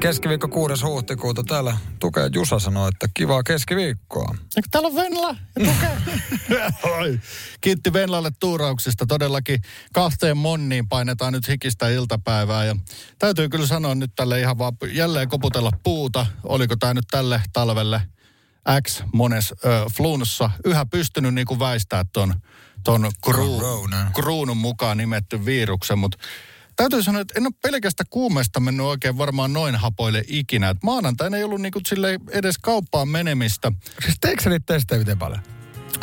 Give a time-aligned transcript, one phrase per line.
[0.00, 0.84] Keskiviikko 6.
[0.84, 4.34] huhtikuuta täällä tukee Jusa sanoi, että kivaa keskiviikkoa.
[4.56, 5.98] Eikö täällä on Venla tukee?
[7.60, 9.06] Kiitti Venlalle tuurauksista.
[9.06, 12.64] Todellakin kahteen monniin painetaan nyt hikistä iltapäivää.
[12.64, 12.76] Ja
[13.18, 16.26] täytyy kyllä sanoa nyt tälle ihan vaan jälleen koputella puuta.
[16.44, 18.02] Oliko tämä nyt tälle talvelle
[18.88, 20.50] X mones ö, flunssa.
[20.64, 22.34] Yhä pystynyt niin kuin väistää ton,
[22.84, 24.10] ton Corona.
[24.14, 26.18] kruunun mukaan nimetty viruksen, mutta
[26.80, 30.68] Täytyy sanoa, että en ole pelkästä kuumesta mennyt oikein varmaan noin hapoille ikinä.
[30.68, 33.72] Et maanantaina ei ollut niinku silleen edes kauppaan menemistä.
[34.02, 35.40] Siis teikö sä niitä testejä miten paljon?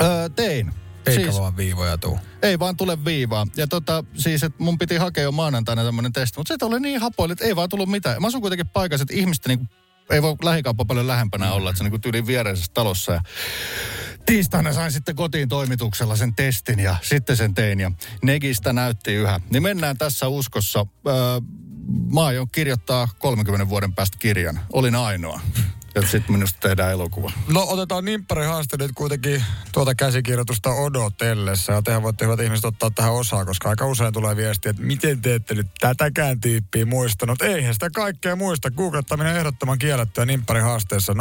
[0.01, 0.73] Öö, tein.
[1.05, 2.19] Eikä siis, vaan viivoja tuu.
[2.41, 3.47] ei vaan tule viivaa.
[3.55, 6.39] Ja tota, siis, että mun piti hakea jo maanantaina tämmöinen testi.
[6.39, 8.21] Mutta se oli niin hapoille, että ei vaan tullut mitään.
[8.21, 9.65] Mä asun kuitenkin paikassa, että ihmistä niinku,
[10.09, 11.69] ei voi lähikauppa paljon lähempänä olla.
[11.69, 13.11] Että se niinku tyyliin viereisessä talossa.
[13.11, 13.21] Ja
[14.27, 17.79] tiistaina sain sitten kotiin toimituksella sen testin ja sitten sen tein.
[17.79, 17.91] Ja
[18.23, 19.39] negistä näytti yhä.
[19.49, 20.85] Niin mennään tässä uskossa.
[21.07, 21.13] Öö,
[22.13, 24.59] mä aion kirjoittaa 30 vuoden päästä kirjan.
[24.73, 25.41] Olin ainoa.
[25.97, 27.31] Ja sitten minusta tehdään elokuva.
[27.53, 31.73] No otetaan nimppari haaste nyt kuitenkin tuota käsikirjoitusta odotellessa.
[31.73, 35.21] Ja tehän voitte hyvät ihmiset ottaa tähän osaa, koska aika usein tulee viestiä, että miten
[35.21, 37.41] te ette nyt tätäkään tyyppiä muistanut.
[37.41, 38.71] Eihän sitä kaikkea muista.
[38.71, 41.17] Googlettaminen on ehdottoman kiellettyä nimppari haasteessa 0447055844.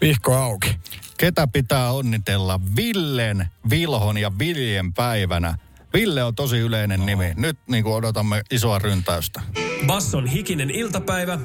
[0.00, 0.78] Vihko auki.
[1.18, 5.58] Ketä pitää onnitella Villen, Vilhon ja Viljen päivänä?
[5.94, 7.32] Ville on tosi yleinen nimi.
[7.36, 9.42] Nyt niin kuin odotamme isoa ryntäystä.
[9.86, 11.38] Basson hikinen iltapäivä,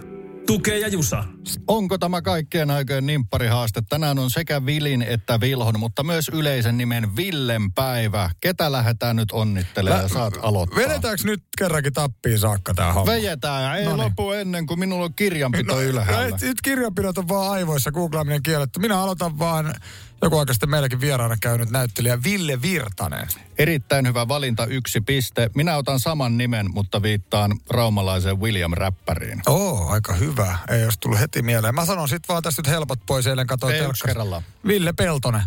[0.48, 1.24] tukee ja jusa.
[1.68, 3.82] Onko tämä kaikkien aikojen nimpparihaaste?
[3.90, 8.30] Tänään on sekä Vilin että Vilhon, mutta myös yleisen nimen Villen päivä.
[8.42, 10.80] Ketä lähdetään nyt onnittelemaan ja saat aloittaa?
[10.80, 13.12] Vedetäänkö nyt kerrankin tappiin saakka tää homma?
[13.12, 14.06] Vejetään ja ei Noniin.
[14.06, 16.26] lopu ennen kuin minulla on kirjanpito no, ylhäällä.
[16.26, 18.80] Nyt, nyt kirjanpidot on vaan aivoissa, googlaaminen kielletty.
[18.80, 19.74] Minä aloitan vaan
[20.22, 23.28] joku aika sitten meilläkin vieraana käynyt näyttelijä Ville Virtanen.
[23.58, 25.50] Erittäin hyvä valinta, yksi piste.
[25.56, 29.42] Minä otan saman nimen, mutta viittaan raumalaiseen William Räppäriin.
[29.48, 30.58] Oo, aika hyvä.
[30.70, 31.76] Ei olisi tullut heti mieleen.
[31.76, 33.28] Mä sanon sit vaan tässä nyt helpot pois.
[33.28, 34.42] Eilen katsoin telkkarista.
[34.68, 35.44] Ville Peltonen.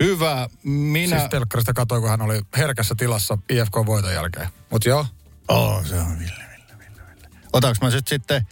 [0.00, 0.48] Hyvä.
[0.62, 1.18] Minä...
[1.18, 4.48] Siis telkkarista katsoin, kun hän oli herkässä tilassa IFK-voiton jälkeen.
[4.70, 5.06] Mut joo.
[5.48, 7.28] Oh, se on Ville, Ville, Ville, Ville.
[7.52, 8.46] Otaks mä sit sitten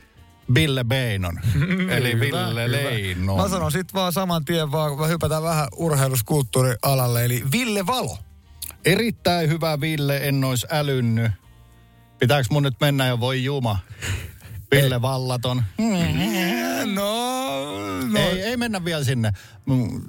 [0.52, 1.40] Bille Beinon,
[1.96, 3.36] eli Ville Leinon.
[3.40, 8.18] Mä sanon sit vaan saman tien vaan, kun hypätään vähän urheiluskulttuurialalle, eli Ville Valo.
[8.84, 11.32] Erittäin hyvä Ville, en ois älynnyt.
[12.18, 13.78] Pitääks mun nyt mennä jo, voi juma?
[14.70, 15.62] Ville Vallaton.
[16.84, 18.18] No, no.
[18.18, 19.32] Ei, ei mennä vielä sinne.
[19.66, 20.02] Mm,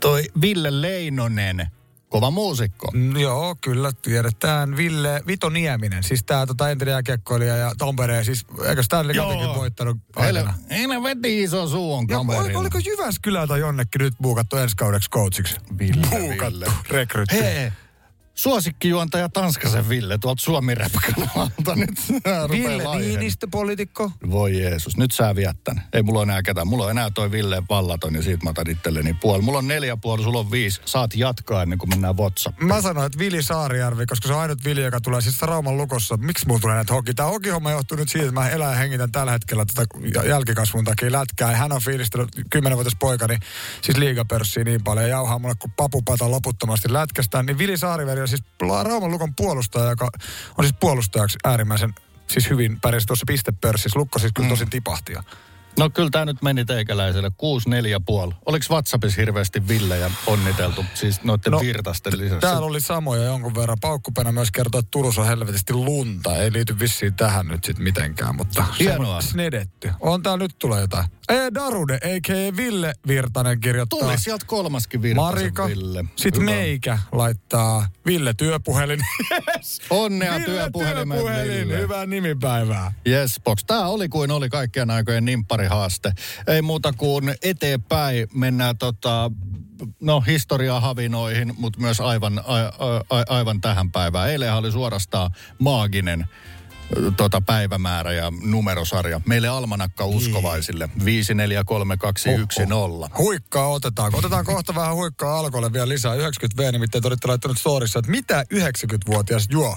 [0.00, 1.66] Toi Ville Leinonen,
[2.12, 2.90] kova muusikko.
[2.94, 4.76] Mm, Joo, kyllä tiedetään.
[4.76, 9.96] Ville Vito Nieminen, siis tää tota, entinen jääkiekkoilija ja Tampere, siis eikö Stanley Cupinkin voittanut
[10.16, 10.54] aikana?
[10.70, 12.60] Heillä veti iso suu on kaverilla.
[12.60, 15.56] oliko Jyväskylältä jonnekin nyt buukattu ensi kaudeksi coachiksi?
[15.78, 16.66] Ville, Buukattu, Ville.
[16.90, 17.34] rekrytti.
[17.42, 17.72] Hei,
[18.42, 21.90] suosikkijuontaja Tanskasen Ville tuolta suomi kanalta nyt
[22.50, 22.98] Ville.
[22.98, 24.10] Niinistö, poliitikko.
[24.30, 25.82] Voi Jeesus, nyt sä viet tän.
[25.92, 26.68] Ei mulla enää ketään.
[26.68, 29.42] Mulla on enää toi Ville Vallaton ja siitä mä otan itselleni puoli.
[29.42, 30.80] Mulla on neljä puoli, sulla on viisi.
[30.84, 32.68] Saat jatkaa ennen kuin mennään WhatsAppiin.
[32.68, 36.16] Mä sanoin, että Vili Saarijärvi, koska se on ainut Vili, joka tulee siis Rauman lukossa.
[36.16, 37.14] Miksi mulla tulee näitä hoki?
[37.14, 41.12] Tämä hokihomma johtuu nyt siitä, että mä elän hengitän tällä hetkellä tätä jä- jälkikasvun takia
[41.12, 41.50] lätkää.
[41.50, 43.40] Ja hän on fiilistänyt kymmenenvuotias poika, niin
[43.82, 45.04] siis liigapörssiä niin paljon.
[45.04, 47.46] Ja jauhaa mulle kuin papupata loputtomasti lätkästään.
[47.46, 48.44] Niin Vili Saariveri on siis
[48.82, 50.08] Rauman lukon puolustaja, joka
[50.58, 51.94] on siis puolustajaksi äärimmäisen
[52.30, 53.98] siis hyvin pärjäsi tuossa pistepörssissä.
[53.98, 55.12] Lukko siis kyllä tosi tipahti.
[55.12, 55.22] Ja
[55.78, 57.30] No kyllä tämä nyt meni teikäläiselle.
[57.36, 58.34] Kuusi, neljä puoli.
[58.46, 60.84] Oliko WhatsAppissa hirveästi Ville ja onniteltu?
[60.94, 62.40] Siis noiden no, virtasten lisäksi.
[62.40, 63.78] Täällä oli samoja jonkun verran.
[63.80, 66.36] Paukkupena myös kertoi, että Turussa on helvetisti lunta.
[66.36, 69.20] Ei liity vissiin tähän nyt sit mitenkään, mutta Hienoa.
[69.20, 69.90] snedetty.
[70.00, 71.06] On täällä nyt tulee jotain.
[71.32, 72.56] Ei Darude, a.k.a.
[72.56, 73.98] Ville Virtanen kirjoittaa.
[73.98, 75.66] Tuli sieltä kolmaskin Virtasen Marika.
[75.66, 76.04] Ville.
[76.16, 76.52] Sitten Hyvä.
[76.52, 79.00] Meikä laittaa Ville työpuhelin.
[79.30, 79.80] Yes.
[79.90, 81.68] Onnea Ville työpuhelimen työpuhelin.
[81.68, 81.78] Ville.
[81.78, 82.92] Hyvää nimipäivää.
[83.08, 83.64] Yes, box.
[83.66, 86.12] Tämä oli kuin oli kaikkien aikojen nimpparihaaste.
[86.46, 89.30] Ei muuta kuin eteenpäin mennään tota,
[90.00, 94.30] no historiaa havinoihin, mutta myös aivan, a, a, a, aivan tähän päivään.
[94.30, 96.26] Eilen oli suorastaan maaginen
[97.16, 99.20] tota, päivämäärä ja numerosarja.
[99.26, 100.88] Meille almanakka uskovaisille.
[101.04, 103.18] 543210.
[103.18, 104.14] Huikkaa otetaan.
[104.14, 106.14] Otetaan kohta vähän huikkaa alkolle vielä lisää.
[106.14, 109.76] 90V nimittäin te olitte laittanut storissa, että mitä 90-vuotias juo?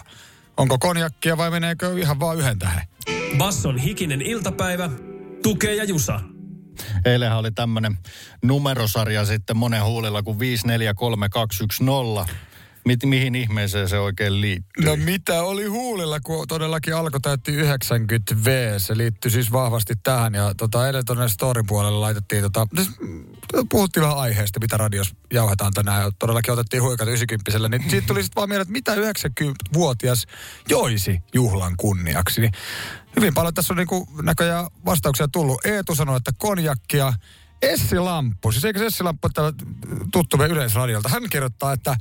[0.57, 2.81] Onko konjakkia vai meneekö ihan vaan yhden tähän?
[3.38, 4.89] Basson hikinen iltapäivä,
[5.44, 6.19] tukee ja jusa.
[7.06, 7.97] Eilenhän oli tämmöinen
[8.44, 12.35] numerosarja sitten monen huulilla kuin 543210.
[12.85, 14.85] Mit, mihin ihmeeseen se oikein liittyy?
[14.85, 18.73] No mitä oli huulilla, kun todellakin alkoi täytti 90 V.
[18.77, 20.33] Se liittyy siis vahvasti tähän.
[20.33, 22.89] Ja tota, eilen tuonne storin puolelle laitettiin, tota, siis,
[23.69, 26.01] puhuttiin vähän aiheesta, mitä radios jauhetaan tänään.
[26.01, 30.25] Ja todellakin otettiin huikat 90 Niin siitä tuli sitten vaan mieleen, että mitä 90-vuotias
[30.69, 32.41] joisi juhlan kunniaksi.
[32.41, 32.51] Niin
[33.15, 35.65] hyvin paljon tässä on niinku näköjään vastauksia tullut.
[35.65, 37.13] Eetu sanoi, että konjakkia.
[37.62, 39.54] Essi Lamppu, siis eikö Essi Lamppu täällä
[40.12, 41.10] tuttu meidän yleisradiolta?
[41.10, 41.96] Hän kirjoittaa, että.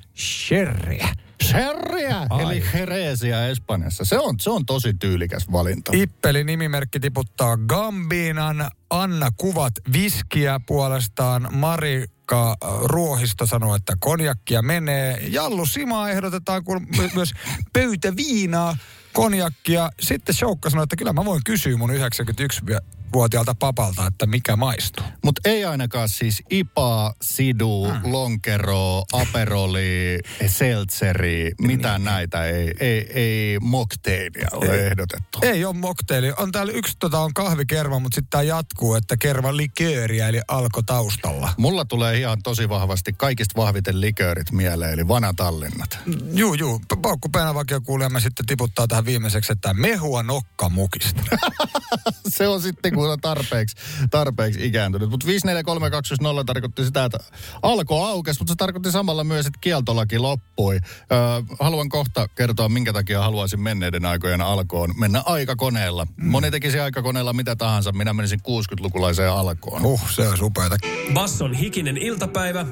[1.45, 2.43] Sherriä, Ai.
[2.43, 4.05] eli Heresia Espanjassa.
[4.05, 5.93] Se on, se on tosi tyylikäs valinta.
[5.95, 15.27] Ippeli nimimerkki tiputtaa Gambinan, Anna kuvat viskiä puolestaan, Marika Ruohisto sanoo, että konjakkia menee.
[15.31, 17.33] Jallu Sima ehdotetaan kun my- myös
[17.73, 18.77] pöytäviinaa,
[19.13, 19.91] konjakkia.
[20.01, 21.91] Sitten Shoukka sanoi, että kyllä mä voin kysyä mun
[23.15, 25.05] 91-vuotiaalta papalta, että mikä maistuu.
[25.25, 27.97] Mutta ei ainakaan siis IPA, Sidu, Hmm.
[28.07, 28.13] mm.
[28.13, 34.87] Lonkero, Aperoli, Seltzeri, mitään näitä ei, ei, ei mokteilia ole Ei.
[34.87, 35.39] ehdotettu.
[35.43, 36.33] Ei ole mokteili.
[36.39, 40.83] On täällä yksi tota on kahvikerma, mutta sitten tämä jatkuu, että kerma likööriä, eli alko
[40.83, 41.53] taustalla.
[41.57, 45.99] Mulla tulee ihan tosi vahvasti kaikista vahviten liköörit mieleen, eli vanatallinnat.
[46.33, 46.79] Juu, juu.
[46.79, 47.29] P- Paukku
[47.87, 51.23] kuulijemme sitten tiputtaa tähän viimeiseksi, että mehua nokkamukista.
[52.37, 53.77] Se on sitten, kun on tarpeeksi,
[54.11, 55.11] tarpeeksi ikääntynyt.
[55.11, 57.19] Mutta 543210 tarkoitti sitä, että
[57.63, 60.75] alkoi aukesi, mutta se tarkoitti samalla myös, että kieltolaki loppui.
[60.75, 61.19] Öö,
[61.61, 66.05] haluan kohta kertoa, minkä takia haluaisin menneiden aikojen alkoon mennä aikakoneella.
[66.05, 66.31] Mm.
[66.31, 69.87] Moni tekisi aikakoneella mitä tahansa, minä menisin 60-lukulaiseen alkoon.
[69.87, 70.77] Uh, se on upeata.
[71.15, 72.67] Basson hikinen iltapäivä.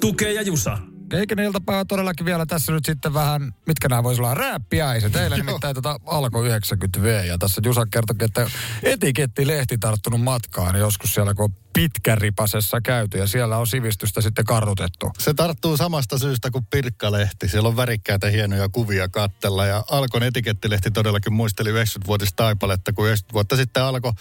[0.00, 0.78] Tukee ja Jusa.
[1.12, 5.16] Eikä iltapäivä todellakin vielä tässä nyt sitten vähän, mitkä nämä voisi olla, rääppiäiset.
[5.16, 8.50] Eilen nimittäin tota alkoi 90 V ja tässä Jusa kertoi, että
[8.82, 15.10] etikettilehti tarttunut matkaan niin joskus siellä, kun pitkäripasessa käyty ja siellä on sivistystä sitten kartutettu.
[15.18, 17.48] Se tarttuu samasta syystä kuin Pirkkalehti.
[17.48, 23.32] Siellä on värikkäitä hienoja kuvia kattella ja Alkon etikettilehti todellakin muisteli 90-vuotista taipaletta, kun 90
[23.32, 24.12] vuotta sitten alkoi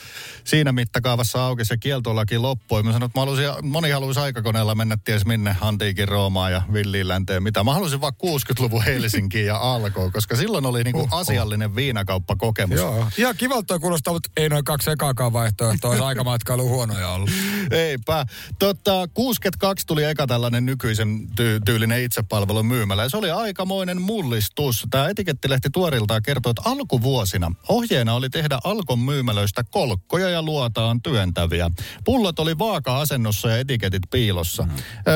[0.43, 2.83] siinä mittakaavassa auki se kieltolaki loppui.
[2.83, 7.07] Mä sanoin, että mä halusin, moni haluaisi aikakoneella mennä ties minne Antiikin Roomaan ja Villiin
[7.07, 7.63] länteen mitä.
[7.63, 12.79] Mä halusin vaan 60-luvun Helsinkiin ja Alkoon, koska silloin oli niinku asiallinen viinakauppakokemus.
[12.79, 13.07] Joo.
[13.17, 15.89] Ihan kivalta kuulostaa, mutta ei noin kaksi ekaakaan vaihtoehtoa.
[15.89, 17.44] Olisi aikamatkailu huonoja ollut.
[17.71, 18.25] Eipä.
[18.59, 23.03] Totta, 62 tuli eka tällainen nykyisen ty- tyylinen itsepalvelun myymälä.
[23.03, 24.87] Ja se oli aikamoinen mullistus.
[24.89, 31.71] Tämä etikettilehti tuoriltaan kertoo, että alkuvuosina ohjeena oli tehdä Alkon myymälöistä kolkkoja ja luotaan työntäviä.
[32.03, 34.63] Pullot oli vaaka-asennossa ja etiketit piilossa.
[34.63, 34.71] Mm.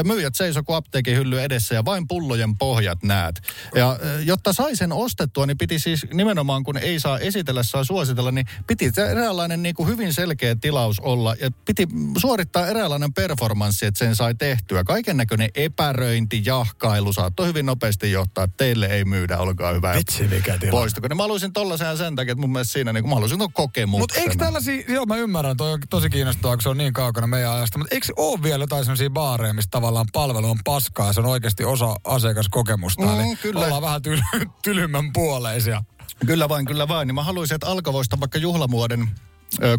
[0.07, 3.41] Myyjät seisoi kuin apteekin hylly edessä ja vain pullojen pohjat näet.
[3.75, 8.31] Ja jotta sai sen ostettua, niin piti siis nimenomaan, kun ei saa esitellä, saa suositella,
[8.31, 11.35] niin piti eräänlainen niin kuin hyvin selkeä tilaus olla.
[11.41, 11.87] Ja piti
[12.19, 14.83] suorittaa eräänlainen performanssi, että sen sai tehtyä.
[14.83, 19.93] Kaiken näköinen epäröinti, jahkailu saattoi hyvin nopeasti johtaa, että teille ei myydä, olkaa hyvä.
[19.95, 20.71] Vitsi, mikä tilanne.
[20.71, 21.07] Poistuko?
[21.07, 24.01] Niin mä haluaisin tollasen sen takia, että mun mielestä siinä niin mä haluaisin tuon kokemuksen.
[24.01, 27.27] Mutta eikö tällaisia, joo mä ymmärrän, toi on tosi kiinnostavaa, kun se on niin kaukana
[27.27, 31.13] meidän ajasta, mutta eikö ole vielä jotain sellaisia baareja, missä tavallaan palvelu on paskaa ja
[31.13, 33.65] se on oikeasti osa asiakaskokemusta, Mm, eli kyllä.
[33.65, 35.83] ollaan vähän tyl- tylymän puoleisia.
[36.25, 37.07] Kyllä vain, kyllä vain.
[37.07, 39.09] Niin mä haluaisin, että Alko voisi vaikka juhlamuoden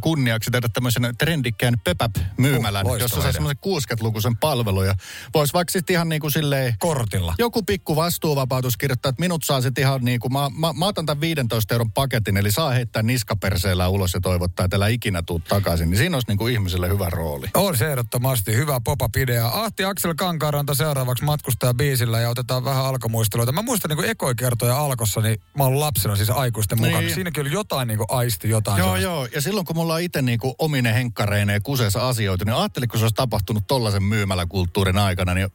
[0.01, 4.87] kunniaksi tehdä tämmöisen trendikkään pöpäp-myymälän, Oh, loistava jossa saa semmoisen 60-lukuisen palvelun.
[4.87, 4.95] Ja
[5.35, 7.35] voisi vaikka sitten ihan niin kuin silleen, Kortilla.
[7.39, 11.07] joku pikku vastuuvapautus kirjoittaa, että minut saa sitten ihan niin kuin, mä, mä, mä otan
[11.07, 15.39] tämän 15 euron paketin, eli saa heittää niskaperseellä ulos ja toivottaa, että älä ikinä tuu
[15.49, 15.91] takaisin.
[15.91, 17.47] Niin siinä olisi niin kuin ihmiselle hyvä rooli.
[17.55, 18.55] On se ehdottomasti.
[18.57, 19.47] Hyvä pop idea.
[19.49, 23.53] Ahti Aksel Kankaaranta seuraavaksi matkustaa biisillä ja otetaan vähän alkomuisteluita.
[23.53, 26.93] Mä muistan niin ekoi kertoja alkossa, niin mä oon lapsena siis aikuisten Niin.
[26.95, 27.15] mukana.
[27.15, 29.09] Siinäkin oli jotain niin aisti, jotain Joo, sellaista.
[29.11, 29.29] joo.
[29.35, 33.05] Ja silloin kun mulla on itse niinku omine henkkareineen kuseessa asioita, niin ajattelin, kun se
[33.05, 35.49] olisi tapahtunut tollaisen myymäläkulttuurin aikana, niin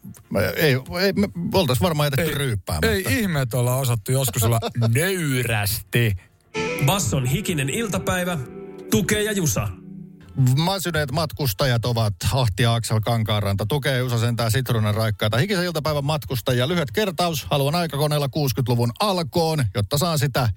[0.55, 2.91] ei, ei me oltaisiin varmaan jätetty ryyppäämättä.
[2.91, 4.59] Ei ihme, että ollaan osattu joskus olla
[4.95, 6.15] nöyrästi.
[6.85, 8.37] Basson hikinen iltapäivä.
[8.91, 9.67] Tukee ja Jusa.
[10.65, 13.65] Väsyneet matkustajat ovat Ahti ja Aksel Kankaanranta.
[13.65, 15.37] Tukee USA sentään sitruunan raikkaita.
[15.37, 16.67] Hikisen iltapäivän matkustajia.
[16.67, 17.47] Lyhyt kertaus.
[17.51, 20.49] Haluan aikakoneella 60-luvun alkoon, jotta saan sitä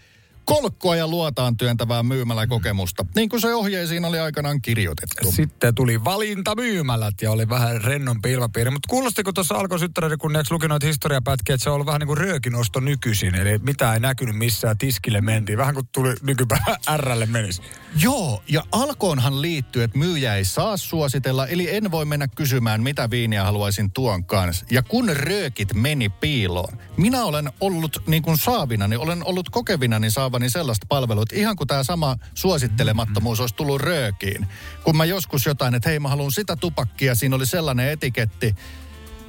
[0.49, 3.05] kolkkoa ja luotaan työntävää myymäläkokemusta.
[3.17, 5.33] Niin kuin se ohjeisiin oli aikanaan kirjoitettu.
[5.33, 8.71] Sitten tuli valintamyymälät ja oli vähän rennompi ilmapiiri.
[8.71, 12.07] Mutta kuulostiko tuossa alkoi syttäreiden kunniaksi luki noita historiapätkiä, että se on ollut vähän niin
[12.07, 13.35] kuin röökinosto nykyisin.
[13.35, 15.59] Eli mitä ei näkynyt missään, tiskille mentiin.
[15.59, 17.63] Vähän kuin tuli nykypäivä Rlle menisi.
[18.03, 23.11] Joo, ja alkoonhan liittyy, että myyjä ei saa suositella, eli en voi mennä kysymään, mitä
[23.11, 24.67] viiniä haluaisin tuon kanssa.
[24.71, 29.99] Ja kun röökit meni piiloon, minä olen ollut niin kuin saavina, niin olen ollut kokevina,
[29.99, 34.47] niin saavani saavani sellaista palvelua, että ihan kuin tämä sama suosittelemattomuus olisi tullut röökiin.
[34.85, 38.55] Kun mä joskus jotain, että hei mä haluan sitä tupakkia, siinä oli sellainen etiketti.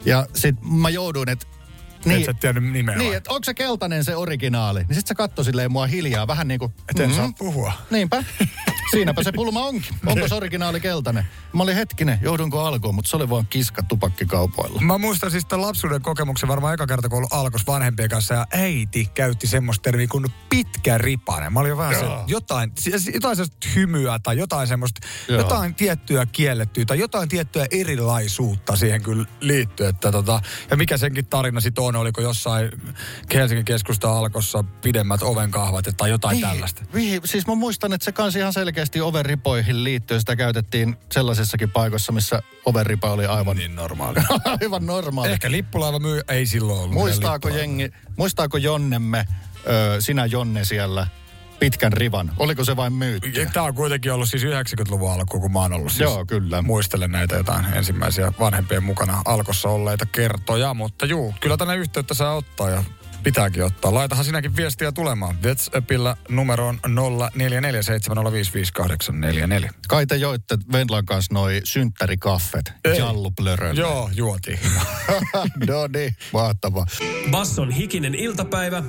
[0.06, 1.48] Ja sit mä jouduin, että
[2.06, 2.20] Niin.
[2.20, 4.84] Et sä tiennyt nimeä niin, että onko se keltainen se originaali?
[4.84, 6.74] Niin sit se katsoi silleen mua hiljaa, vähän niin kuin...
[6.90, 7.74] Et en saa puhua.
[7.90, 8.24] Niinpä.
[8.92, 9.96] Siinäpä se pulma onkin.
[10.06, 11.26] Onko se originaali keltainen?
[11.54, 14.82] Mä olin hetkinen, joudunko alkoon, mutta se oli vaan kiska tupakkikaupoilla.
[14.82, 18.48] Mä muistan siis tämän lapsuuden kokemuksen varmaan eka kerta, kun ollut alkos vanhempien kanssa ja
[18.52, 21.54] äiti käytti semmoista termiä kuin pitkä ripanen.
[21.54, 22.72] Mä olin jo vähän se, jotain,
[23.14, 25.38] jotain semmoista hymyä tai jotain semmoista, Joo.
[25.38, 29.88] jotain tiettyä kiellettyä tai jotain tiettyä erilaisuutta siihen kyllä liittyy.
[29.88, 32.72] Että tota, ja mikä senkin tarina sitten on, oliko jossain
[33.34, 36.82] Helsingin keskustan alkossa pidemmät ovenkahvat tai jotain tällaista.
[36.94, 40.20] Vihi, siis mä muistan, että se kans ihan selkeästi overripoihin liittyen.
[40.20, 44.20] Sitä käytettiin sellaisessakin paikoissa, missä overripa oli aivan, Niin normaali.
[44.62, 45.32] aivan normaali.
[45.32, 46.94] Ehkä lippulaiva myy, ei silloin ollut.
[46.94, 49.26] Muistaako jengi, muistaako Jonnemme,
[49.68, 51.08] ö, sinä Jonne siellä,
[51.60, 52.32] pitkän rivan?
[52.38, 53.32] Oliko se vain myytti?
[53.54, 56.62] Tämä on kuitenkin ollut siis 90-luvun alku, kun mä oon ollut siis Joo, kyllä.
[56.62, 62.36] Muistelen näitä jotain ensimmäisiä vanhempien mukana alkossa olleita kertoja, mutta juu, kyllä tänne yhteyttä saa
[62.36, 62.84] ottaa ja
[63.24, 63.94] pitääkin ottaa.
[63.94, 65.36] Laitahan sinäkin viestiä tulemaan.
[65.44, 66.90] WhatsAppilla numeroon 0447055844.
[69.88, 73.82] Kai te joitte Venlan kanssa noi synttärikaffet, jalluplörölle.
[73.82, 74.60] Joo, juotiin.
[75.68, 76.86] no niin, mahtavaa.
[77.32, 78.84] Basson hikinen iltapäivä.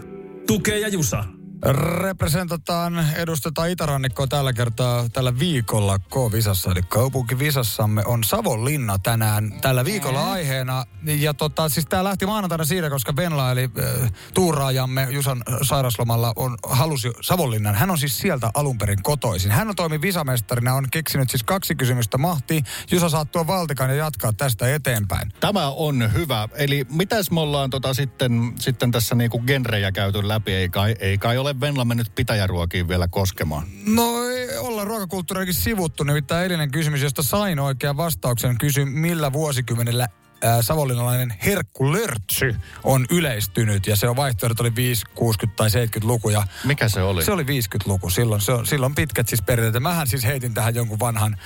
[0.46, 1.24] Tukee ja Jusa.
[1.62, 10.32] Representataan, edustetaan Itärannikkoa tällä kertaa tällä viikolla K-visassa, eli kaupunkivisassamme on Savonlinna tänään tällä viikolla
[10.32, 10.84] aiheena.
[11.04, 13.70] Ja tota, siis tää lähti maanantaina siitä, koska Venla eli
[14.02, 17.74] äh, tuuraajamme Jusan sairaslomalla on, halusi Savonlinnan.
[17.74, 19.50] Hän on siis sieltä alun perin kotoisin.
[19.50, 22.64] Hän on toimi visamestarina, on keksinyt siis kaksi kysymystä mahtiin.
[22.90, 25.32] Jusa saat tuon valtikan ja jatkaa tästä eteenpäin.
[25.40, 26.48] Tämä on hyvä.
[26.54, 30.52] Eli mitäs me ollaan tota sitten, sitten tässä niinku genrejä käyty läpi?
[30.52, 33.66] Ei kai, ei kai ole Venla mennyt pitäjäruokiin vielä koskemaan.
[33.86, 40.08] No ei olla ruokakulttuuriakin sivuttu, nimittäin eilinen kysymys, josta sain oikean vastauksen, kysy millä vuosikymmenellä
[40.42, 46.44] ää, savonlinnalainen herkkulörtsy on yleistynyt ja se on vaihtoehdot oli 5, 60 tai 70 lukuja.
[46.64, 47.24] Mikä se oli?
[47.24, 48.10] Se oli 50-luku.
[48.10, 49.82] Silloin, se on, silloin pitkät siis perinteet.
[49.82, 51.36] Mähän siis heitin tähän jonkun vanhan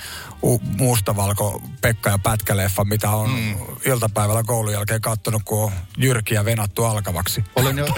[0.43, 3.55] u- mustavalko Pekka ja Pätkäleffa, mitä on mm.
[3.85, 7.43] iltapäivällä koulun jälkeen kattonut, kun on jyrkiä venattu alkavaksi.
[7.55, 7.87] Olen jo,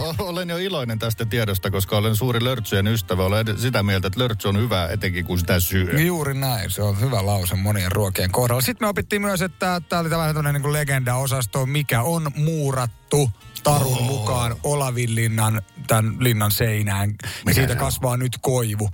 [0.18, 3.24] olen jo iloinen tästä tiedosta, koska olen suuri lörtsyjen ystävä.
[3.24, 6.00] Olen sitä mieltä, että lörtsy on hyvä, etenkin kun sitä syö.
[6.00, 8.60] Juuri näin, se on hyvä lause monien ruokien kohdalla.
[8.60, 13.30] Sitten me opittiin myös, että tämä oli tämmöinen tämmöinen niin legenda-osasto, mikä on muurattu
[13.62, 17.14] tarun mukaan Olavinlinnan, tämän linnan seinään.
[17.46, 17.78] Ja siitä se on?
[17.78, 18.90] kasvaa nyt koivu.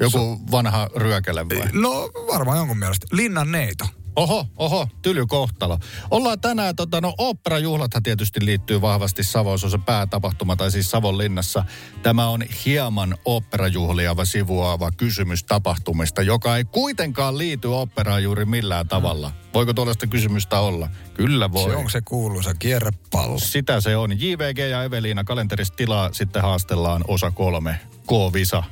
[0.00, 1.68] Joku vanha ryökele vai?
[1.72, 3.06] No varmaan jonkun mielestä.
[3.12, 3.86] Linnan neito.
[4.16, 5.78] Oho, oho, tyly kohtalo.
[6.10, 10.90] Ollaan tänään, tota, no oopperajuhlathan tietysti liittyy vahvasti Savoon, se on se päätapahtuma, tai siis
[10.90, 11.64] Savonlinnassa.
[12.02, 19.32] Tämä on hieman oopperajuhliava sivuava kysymys tapahtumista, joka ei kuitenkaan liity oopperaan juuri millään tavalla.
[19.54, 20.88] Voiko tuollaista kysymystä olla?
[21.14, 21.70] Kyllä voi.
[21.70, 23.38] Se on se kuuluisa kierrepallo.
[23.38, 24.20] Sitä se on.
[24.20, 27.80] JVG ja Eveliina kalenterista tilaa sitten haastellaan osa kolme.
[28.06, 28.62] K-Visa,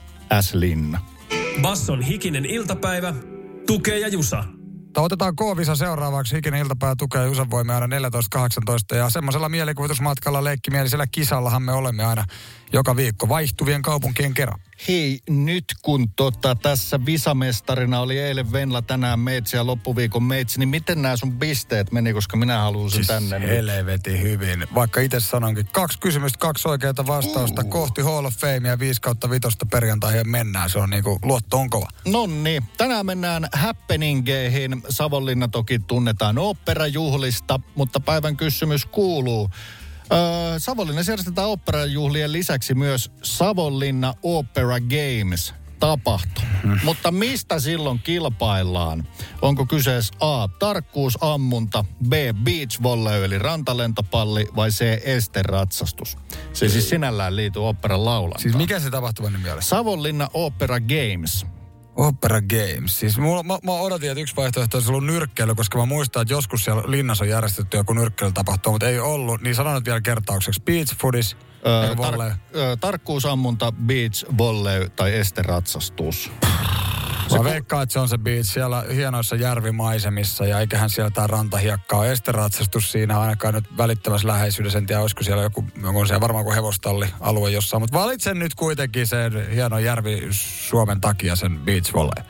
[0.40, 1.00] S-Linna.
[1.62, 3.14] Basson hikinen iltapäivä.
[3.66, 4.44] Tukee ja Jusa.
[4.94, 6.36] Mutta Otetaan K-visa seuraavaksi.
[6.36, 7.98] Hikinen iltapäivä tukee Jusan voimia aina
[8.90, 8.96] 14.18.
[8.96, 12.24] Ja semmoisella mielikuvitusmatkalla, leikkimielisellä kisallahan me olemme aina
[12.72, 14.60] joka viikko vaihtuvien kaupunkien kerran.
[14.88, 20.68] Hei, nyt kun tota, tässä visamestarina oli eilen Venla, tänään Meitsi ja loppuviikon Meitsi, niin
[20.68, 23.38] miten nämä sun pisteet meni, koska minä halusin siis tänne.
[23.38, 23.50] Niin.
[23.50, 24.66] helvetin hyvin.
[24.74, 27.70] Vaikka itse sanonkin, kaksi kysymystä, kaksi oikeaa vastausta uh.
[27.70, 30.70] kohti Hall of Famea 5 kautta vitosta perjantaihin mennään.
[30.70, 31.88] Se on niinku, luotto on kova.
[32.06, 34.82] No niin, tänään mennään happeningeihin.
[34.88, 39.50] Savonlinna toki tunnetaan oopperajuhlista, mutta päivän kysymys kuuluu.
[40.12, 46.46] Öö, Savonlinnassa järjestetään oopperajuhlien lisäksi myös Savonlinna Opera Games tapahtuma.
[46.62, 46.78] Hmm.
[46.84, 49.08] Mutta mistä silloin kilpaillaan?
[49.42, 50.48] Onko kyseessä A.
[50.48, 52.12] Tarkkuusammunta, B.
[52.44, 55.00] Beach volley eli rantalentopalli vai C.
[55.04, 56.16] Esteratsastus?
[56.52, 58.42] Se siis sinällään liittyy operan laulantaan.
[58.42, 59.62] Siis mikä se tapahtuma nimi oli?
[59.62, 61.46] Savonlinna Opera Games.
[61.96, 63.00] Opera Games.
[63.00, 66.34] Siis mulla, mä, mä odotin, että yksi vaihtoehto olisi ollut nyrkkeily, koska mä muistan, että
[66.34, 69.40] joskus siellä linnassa on järjestetty joku nyrkkeilytapahtuma, mutta ei ollut.
[69.40, 70.62] Niin sanon nyt vielä kertaukseksi.
[70.62, 71.36] Beach foodis,
[71.66, 76.30] Öö, tar- öö, tarkkuusammunta, beach, volley tai esteratsastus.
[77.38, 81.96] Mä veikkaan, että se on se beach siellä hienoissa järvimaisemissa ja eiköhän siellä tää rantahiekka
[81.96, 82.12] ole.
[82.12, 84.78] Esteratsastus siinä ainakaan nyt välittömässä läheisyydessä.
[84.78, 87.82] En tiedä, olisiko siellä joku, onko siellä varmaan kuin hevostalli-alue jossain.
[87.82, 92.24] Mutta valitsen nyt kuitenkin sen hieno järvi Suomen takia sen beach volley.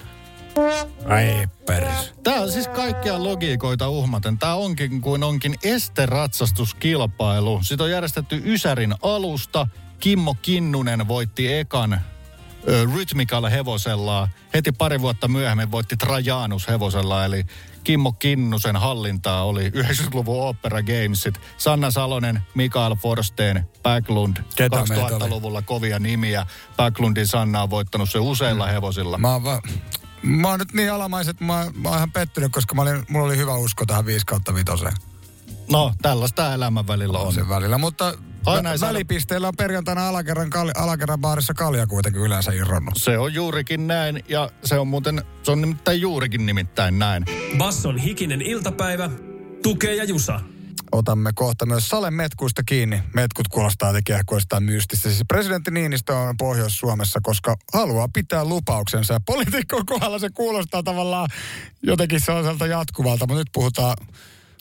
[1.06, 2.14] Ai pers.
[2.22, 4.38] Tämä on siis kaikkia logiikoita uhmaten.
[4.38, 7.60] Tämä onkin kuin onkin esteratsastuskilpailu.
[7.62, 9.66] Sitä on järjestetty Ysärin alusta
[10.00, 12.00] Kimmo Kinnunen voitti ekan
[12.94, 14.28] rytmikalla hevosella.
[14.54, 17.44] Heti pari vuotta myöhemmin voitti Trajanus hevosella, eli
[17.84, 21.40] Kimmo Kinnusen hallintaa oli 90-luvun Opera Gamesit.
[21.58, 24.36] Sanna Salonen, Mikael Forsteen, Backlund.
[24.56, 26.46] Ketä meitä 2000-luvulla kovia nimiä.
[26.76, 29.18] Backlundin Sanna on voittanut se useilla hevosilla.
[29.18, 29.62] Mä oon, va-
[30.22, 33.36] mä oon nyt niin alamaiset, mä, mä oon ihan pettynyt, koska mä olin, mulla oli
[33.36, 34.72] hyvä usko tähän 5 kautta 5
[35.70, 37.32] No, tällaista elämän välillä on.
[37.34, 38.14] sen välillä, mutta
[38.46, 42.94] Aina ei välipisteellä on perjantaina alakerran, kal- alakerran baarissa kalja kuitenkin yleensä irronnut.
[42.96, 47.24] Se on juurikin näin, ja se on muuten, se on nimittäin juurikin nimittäin näin.
[47.58, 49.10] Basson hikinen iltapäivä.
[49.62, 50.40] Tukee ja Jusa.
[50.92, 53.02] Otamme kohta myös Salen metkuista kiinni.
[53.14, 55.08] Metkut kuulostaa jotenkin ehkä jostain mystistä.
[55.08, 59.14] Siis presidentti Niinistö on Pohjois-Suomessa, koska haluaa pitää lupauksensa.
[59.14, 61.28] Ja poliitikon kohdalla se kuulostaa tavallaan
[61.82, 63.96] jotenkin sellaiselta jatkuvalta, mutta nyt puhutaan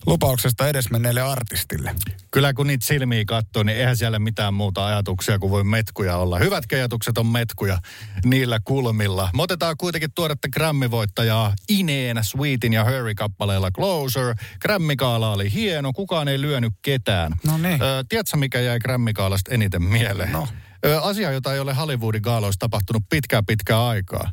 [0.05, 1.95] lupauksesta edesmenneelle artistille.
[2.31, 6.39] Kyllä kun niitä silmiä katsoo, niin eihän siellä mitään muuta ajatuksia kuin voi metkuja olla.
[6.39, 7.77] Hyvät ajatukset on metkuja
[8.25, 9.29] niillä kulmilla.
[9.35, 14.35] Me otetaan kuitenkin tuoretta Grammy-voittajaa Ineen, Sweetin ja Hurry-kappaleella Closer.
[14.61, 17.35] Grammikaala oli hieno, kukaan ei lyönyt ketään.
[17.45, 17.81] No niin.
[17.81, 20.31] Ö, tiedätkö, mikä jäi Grammikaalasta eniten mieleen?
[20.31, 20.47] No.
[20.85, 24.31] Ö, asia, jota ei ole Hollywoodin gaaloissa tapahtunut pitkää pitkää aikaa.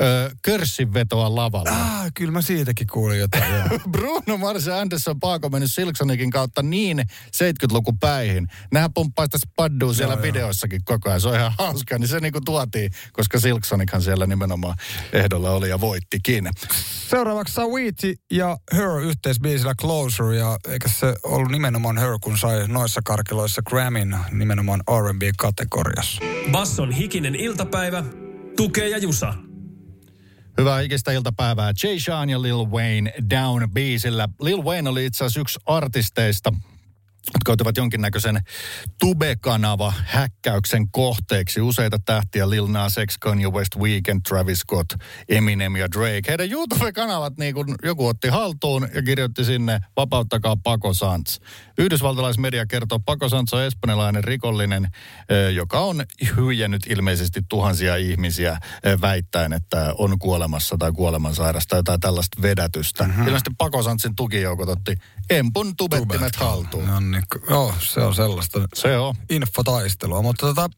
[0.00, 1.70] Ö, körssin vetoa lavalla.
[1.70, 3.54] Ah, kyllä mä siitäkin kuulin jotain.
[3.54, 3.78] joo.
[3.92, 7.02] Bruno Mars ja Anderson Paako mennyt Silksonikin kautta niin
[7.36, 8.46] 70-lukupäihin.
[8.72, 10.32] Nehän pumppaisi tässä paddua siellä Joo, joo.
[10.32, 11.20] videossakin koko ajan.
[11.20, 14.76] Se on ihan hauska, niin se niinku tuotiin, koska Silksonikhan siellä nimenomaan
[15.12, 16.50] ehdolla oli ja voittikin.
[17.08, 20.26] Seuraavaksi Saweetie ja Her yhteisbiisillä Closer.
[20.26, 26.22] Ja eikä se ollut nimenomaan Her, kun sai noissa karkeloissa Grammyn nimenomaan R&B-kategoriassa.
[26.52, 28.04] Basson hikinen iltapäivä.
[28.56, 29.34] Tukee ja Jusa.
[30.58, 31.72] Hyvää ikistä iltapäivää.
[31.84, 34.28] Jay Sean ja Lil Wayne Down biisillä.
[34.40, 36.52] Lil Wayne oli itse asiassa yksi artisteista,
[37.34, 38.40] jotka joutuvat jonkinnäköisen
[39.00, 41.60] Tube-kanava häkkäyksen kohteeksi.
[41.60, 44.92] Useita tähtiä, Lil Nas X, Kanye West, Weekend, Travis Scott,
[45.28, 46.22] Eminem ja Drake.
[46.28, 51.38] Heidän YouTube-kanavat niin kuin joku otti haltuun ja kirjoitti sinne vapauttakaa Paco Sanz.
[51.78, 54.88] Yhdysvaltalaismedia kertoo, Sanz on espanjalainen rikollinen,
[55.54, 56.04] joka on
[56.36, 58.58] hyijännyt ilmeisesti tuhansia ihmisiä
[59.00, 63.04] väittäen, että on kuolemassa tai kuolemansairasta tai jotain tällaista vedätystä.
[63.04, 63.22] Mm-hmm.
[63.22, 64.96] Ilmeisesti Paco Sanzin tukijoukot otti
[65.30, 66.86] Empun tubettimet haltuun.
[66.86, 67.17] No niin,
[67.50, 69.14] joo, se on sellaista Se on.
[69.30, 70.22] infotaistelua.
[70.22, 70.70] Mutta tota,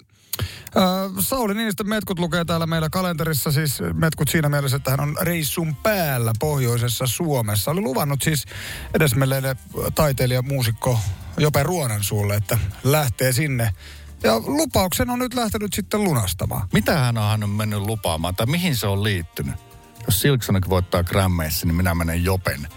[1.18, 5.76] Sauli Niinistön metkut lukee täällä meillä kalenterissa, siis metkut siinä mielessä, että hän on reissun
[5.76, 7.70] päällä pohjoisessa Suomessa.
[7.70, 8.44] Oli luvannut siis
[8.94, 9.56] edesmenneelle
[9.94, 10.98] taiteilija, muusikko
[11.38, 13.70] Jope Ruonan suulle, että lähtee sinne.
[14.22, 16.68] Ja lupauksen on nyt lähtenyt sitten lunastamaan.
[16.72, 19.54] Mitä hän on hän on mennyt lupaamaan tai mihin se on liittynyt?
[20.06, 22.68] Jos Silksonik voittaa Grammeissa, niin minä menen Jopen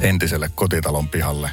[0.00, 1.50] entiselle kotitalon pihalle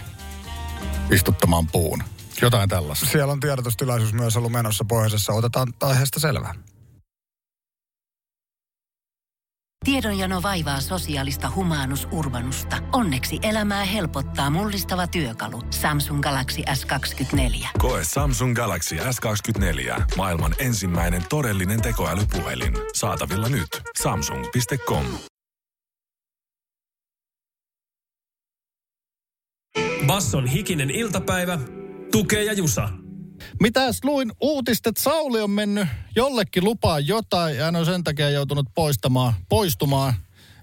[1.11, 2.03] istuttamaan puun.
[2.41, 3.05] Jotain tällaista.
[3.05, 5.33] Siellä on tiedotustilaisuus myös ollut menossa pohjoisessa.
[5.33, 6.53] Otetaan aiheesta selvää.
[9.85, 12.77] Tiedonjano vaivaa sosiaalista humanus urbanusta.
[12.93, 15.61] Onneksi elämää helpottaa mullistava työkalu.
[15.69, 17.67] Samsung Galaxy S24.
[17.77, 20.01] Koe Samsung Galaxy S24.
[20.17, 22.73] Maailman ensimmäinen todellinen tekoälypuhelin.
[22.93, 23.81] Saatavilla nyt.
[24.01, 25.05] Samsung.com.
[30.07, 31.59] Basson hikinen iltapäivä.
[32.11, 32.89] Tukee ja Jusa.
[33.61, 38.29] Mitäs luin uutista, että Sauli on mennyt jollekin lupaa jotain ja hän on sen takia
[38.29, 40.13] joutunut poistamaan, poistumaan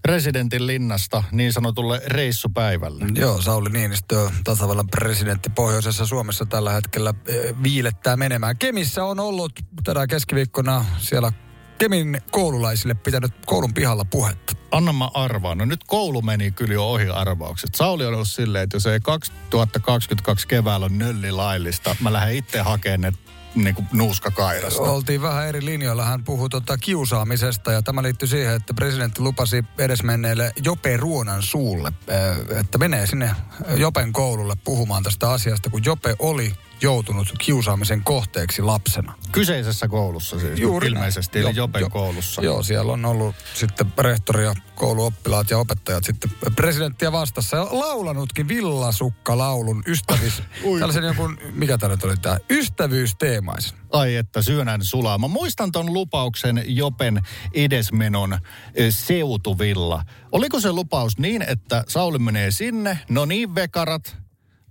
[0.04, 3.04] residentin linnasta niin sanotulle reissupäivälle.
[3.14, 8.58] Joo, Sauli Niinistö, tasavallan presidentti pohjoisessa Suomessa tällä hetkellä eh, viilettää menemään.
[8.58, 9.52] Kemissä on ollut
[9.84, 11.32] tänä keskiviikkona siellä
[11.80, 14.52] Kemin koululaisille pitänyt koulun pihalla puhetta.
[14.70, 15.58] Anna mä arvaan.
[15.58, 17.74] No nyt koulu meni kyllä jo ohi arvaukset.
[17.74, 22.60] Sauli on ollut silleen, että jos ei 2022 keväällä ole nölli laillista, mä lähden itse
[22.60, 23.12] hakemaan ne
[23.54, 24.82] niin kuin nuuskakairasta.
[24.82, 26.04] Oltiin vähän eri linjoilla.
[26.04, 31.92] Hän puhui tota kiusaamisesta ja tämä liittyy siihen, että presidentti lupasi edesmenneelle Jope Ruonan suulle,
[32.08, 33.30] eh, että menee sinne
[33.76, 39.14] Jopen koululle puhumaan tästä asiasta, kun Jope oli joutunut kiusaamisen kohteeksi lapsena.
[39.32, 41.48] Kyseisessä koulussa siis Juuri ilmeisesti, näin.
[41.48, 42.42] eli Jo- Jopen jo- koulussa.
[42.42, 48.48] Joo, siellä on ollut sitten rehtori ja kouluoppilaat ja opettajat sitten presidenttiä vastassa ja laulanutkin
[48.48, 50.42] villasukka-laulun ystävis...
[50.78, 53.78] tällaisen jonkun, mikä tämä nyt oli tämä, ystävyysteemaisen.
[53.92, 55.18] Ai että syönän sulaa.
[55.18, 57.20] Mä muistan ton lupauksen Jopen
[57.54, 58.38] edesmenon
[58.74, 60.02] eh, seutuvilla.
[60.32, 64.16] Oliko se lupaus niin, että Sauli menee sinne, no niin vekarat,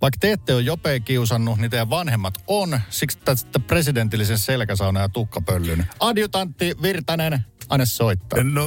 [0.00, 2.80] vaikka te ette ole Jopea kiusannut, niin teidän vanhemmat on.
[2.90, 5.86] Siksi tästä presidentillisen selkäsauna ja tukkapöllyn.
[6.00, 8.42] Adjutantti Virtanen, anne soittaa.
[8.42, 8.64] No,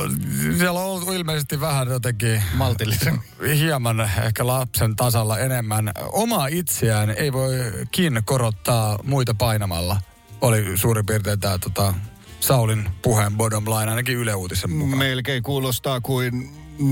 [0.57, 3.19] siellä on ollut ilmeisesti vähän jotenkin Maltillisen.
[3.55, 5.91] hieman ehkä lapsen tasalla enemmän.
[6.11, 7.51] Omaa itseään ei voi
[7.91, 10.01] kin korottaa muita painamalla.
[10.41, 11.93] oli suurin piirtein tämä tota,
[12.39, 14.97] Saulin puheen bottom line ainakin Yle Uutisen mukaan.
[14.97, 16.51] Melkein kuulostaa kuin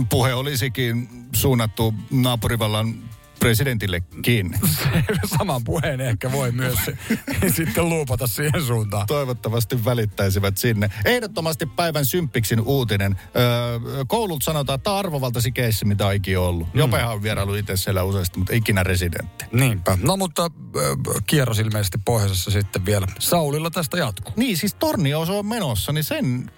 [0.09, 3.10] puhe olisikin suunnattu naapurivallan
[3.41, 4.55] presidentillekin.
[5.37, 6.79] Saman puheen ehkä voi myös
[7.57, 9.07] sitten luupata siihen suuntaan.
[9.07, 10.89] Toivottavasti välittäisivät sinne.
[11.05, 13.19] Ehdottomasti päivän symppiksin uutinen.
[13.35, 15.05] Öö, koulut sanotaan, että tämä on
[15.53, 16.73] keissi, mitä ollut.
[16.73, 16.79] Mm.
[16.79, 19.45] Jopehan on vierailu itse siellä useasti, mutta ikinä residentti.
[19.51, 19.97] Niinpä.
[20.03, 23.07] No mutta äh, kierros ilmeisesti pohjoisessa sitten vielä.
[23.19, 24.33] Saulilla tästä jatkuu.
[24.35, 26.51] Niin, siis Tornios on menossa, niin sen,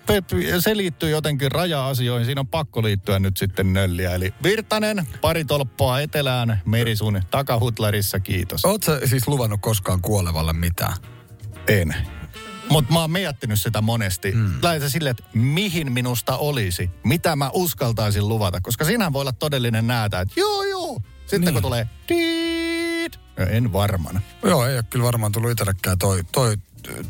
[0.60, 2.26] se liittyy jotenkin raja-asioihin.
[2.26, 4.16] Siinä on pakko liittyä nyt sitten nölliä.
[4.16, 8.66] Eli Virtanen, pari tolppaa etelään, meri sun takahutlarissa, kiitos.
[8.66, 10.94] Oletko siis luvannut koskaan kuolevalle mitään?
[11.68, 11.96] En.
[12.70, 14.32] Mutta mä oon miettinyt sitä monesti.
[14.32, 14.60] Hmm.
[14.62, 18.62] Lähetän silleen, että mihin minusta olisi, mitä mä uskaltaisin luvata.
[18.62, 21.02] Koska siinähän voi olla todellinen näätä, että joo joo.
[21.20, 21.54] Sitten niin.
[21.54, 24.22] kun tulee tiit, en varmana.
[24.44, 26.58] Joo, ei ole kyllä varmaan tullut itsellekään toi, toi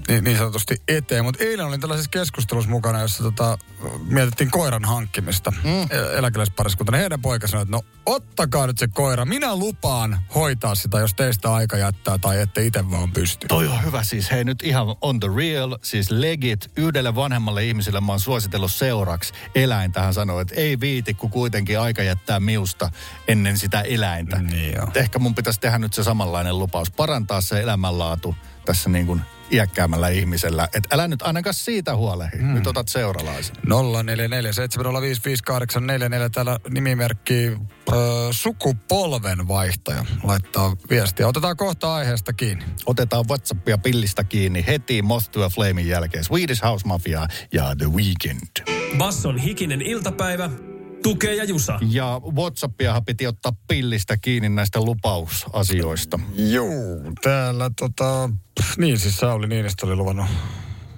[0.08, 1.26] niin, niin sanotusti eteen.
[1.26, 3.58] Mutta eilen olin tällaisessa keskustelussa mukana, jossa tota,
[4.06, 5.52] mietittiin koiran hankkimista.
[5.52, 5.88] Mm.
[6.18, 6.92] Eläkeläispariskunta.
[6.92, 9.26] Niin heidän poika sanoi, että no ottakaa nyt se koira.
[9.26, 13.48] Minä lupaan hoitaa sitä, jos teistä aika jättää tai ette itse vaan pysty.
[13.48, 14.32] Toi on hyvä siis.
[14.32, 16.72] Hei nyt ihan on the real, siis legit.
[16.76, 20.02] Yhdelle vanhemmalle ihmiselle mä oon suositellut seuraksi eläintä.
[20.02, 22.92] Hän sanoi, että ei viiti, kun kuitenkin aika jättää miusta
[23.28, 24.42] ennen sitä eläintä.
[24.42, 24.88] Niin jo.
[24.96, 26.92] Ehkä mun pitäisi tehdä nyt se samanlainen lupaus.
[26.92, 29.22] Parantaa se elämänlaatu tässä niin kuin
[29.52, 30.68] iäkkäämmällä ihmisellä.
[30.74, 32.38] Että älä nyt ainakaan siitä huolehi.
[32.38, 32.54] Hmm.
[32.54, 33.56] Nyt otat seuralaisen.
[33.56, 33.60] 0447055844
[36.32, 37.96] täällä nimimerkki äh,
[38.32, 41.28] sukupolven vaihtaja laittaa viestiä.
[41.28, 42.66] Otetaan kohta aiheesta kiinni.
[42.86, 46.24] Otetaan WhatsAppia pillistä kiinni heti Moth to a Flamein jälkeen.
[46.24, 48.48] Swedish House Mafia ja The Weekend.
[48.98, 50.50] Basson hikinen iltapäivä
[51.04, 51.80] Tukee ja Jusa.
[51.90, 56.20] Ja Whatsappia piti ottaa pillistä kiinni näistä lupausasioista.
[56.36, 58.30] Joo, täällä tota,
[58.78, 60.26] niin siis Sauli Niinistö oli luvannut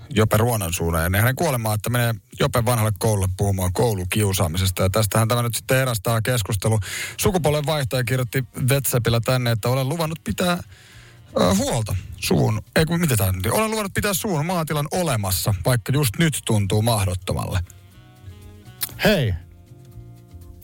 [0.10, 4.84] Jope Ruonan suunnan ennen hänen kuolemaa, että menee Jope vanhalle koululle puhumaan koulukiusaamisesta.
[4.84, 6.80] Ja tästähän tämä nyt sitten erästää keskustelu.
[7.18, 13.18] Sukupolven vaihtaja kirjoitti WhatsAppilla tänne, että olen luvannut pitää äh, huolta suvun, ei kun mitä
[13.18, 17.60] tämä Olen luvannut pitää suvun maatilan olemassa, vaikka just nyt tuntuu mahdottomalle.
[19.04, 19.34] Hei,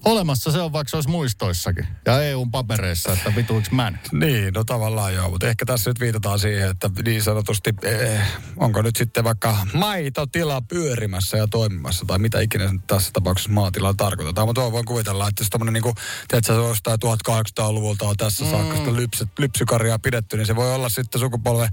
[0.05, 1.87] Olemassa se on, vaikka se olisi muistoissakin.
[2.05, 3.91] Ja EUn papereissa, että vituiksi mä.
[4.11, 5.29] niin, no tavallaan joo.
[5.29, 8.21] Mutta ehkä tässä nyt viitataan siihen, että niin sanotusti, eh,
[8.57, 14.47] onko nyt sitten vaikka maitotila pyörimässä ja toimimassa, tai mitä ikinä tässä tapauksessa maatilalla tarkoitetaan.
[14.47, 15.95] Mutta voin kuvitella, että jos tämmöinen niin kuin,
[16.27, 18.51] tiedätkö, se jostain 1800-luvulta on tässä mm.
[18.51, 21.69] saakka sitä lypsy, lypsykarjaa pidetty, niin se voi olla sitten sukupolven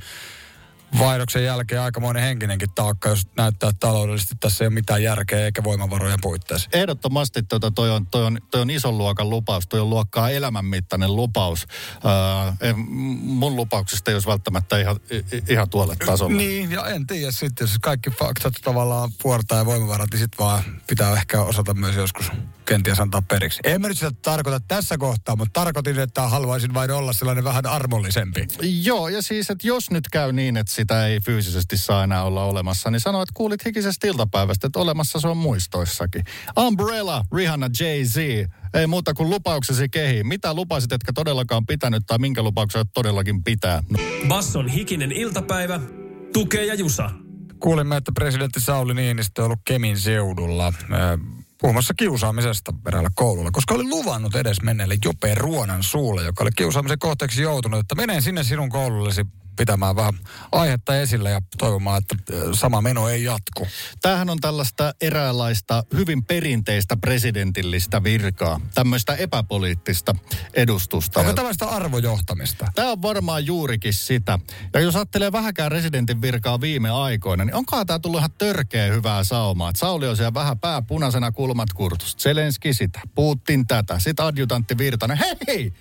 [0.98, 5.64] vaihdoksen jälkeen aikamoinen henkinenkin taakka, jos näyttää että taloudellisesti tässä ei ole mitään järkeä eikä
[5.64, 6.70] voimavarojen puitteissa.
[6.72, 11.16] Ehdottomasti tuota, toi, on, toi, on, toi on ison luokan lupaus, toi on luokkaa elämänmittainen
[11.16, 11.66] lupaus.
[12.64, 12.72] Öö,
[13.20, 14.96] mun lupauksista ei olisi välttämättä ihan,
[15.48, 16.36] ihan tuolle tasolle.
[16.36, 20.64] Niin, ja en tiedä sitten, jos kaikki faktat tavallaan puortaa ja voimavarat, niin sitten vaan
[20.86, 22.30] pitää ehkä osata myös joskus
[22.68, 23.60] kenties antaa periksi.
[23.64, 27.66] En mä nyt sitä tarkoita tässä kohtaa, mutta tarkoitin, että haluaisin vain olla sellainen vähän
[27.66, 28.46] armollisempi.
[28.62, 32.44] Joo, ja siis, että jos nyt käy niin, että sitä ei fyysisesti saa enää olla
[32.44, 36.24] olemassa, niin sanoit, että kuulit hikisestä iltapäivästä, että olemassa se on muistoissakin.
[36.58, 38.16] Umbrella, Rihanna, Jay-Z,
[38.74, 40.24] ei muuta kuin lupauksesi kehi.
[40.24, 43.82] Mitä lupasit, etkä todellakaan pitänyt, tai minkä lupauksen todellakin pitää?
[43.90, 43.98] No.
[44.28, 45.80] Basson hikinen iltapäivä,
[46.32, 47.10] tukee ja jusa.
[47.60, 50.72] Kuulimme, että presidentti Sauli Niinistö on ollut Kemin seudulla
[51.60, 56.98] puhumassa kiusaamisesta eräällä koululla, koska oli luvannut edes menneelle Jope Ruonan suulle, joka oli kiusaamisen
[56.98, 59.26] kohteeksi joutunut, että menen sinne sinun koulullesi
[59.58, 60.14] pitämään vähän
[60.52, 63.68] aihetta esille ja toivomaan, että sama meno ei jatku.
[64.02, 70.14] Tämähän on tällaista eräänlaista hyvin perinteistä presidentillistä virkaa, tämmöistä epäpoliittista
[70.54, 71.20] edustusta.
[71.20, 72.66] Onko tällaista arvojohtamista?
[72.74, 74.38] Tämä on varmaan juurikin sitä.
[74.74, 79.24] Ja jos ajattelee vähäkään presidentin virkaa viime aikoina, niin onkohan tämä tullut ihan törkeä hyvää
[79.24, 79.72] saumaa.
[79.76, 82.22] Sauli on siellä vähän pää punaisena kulmat kurtusta.
[82.22, 85.18] Zelenski sitä, Putin tätä, sitten adjutantti Virtanen.
[85.18, 85.72] Hei, hei!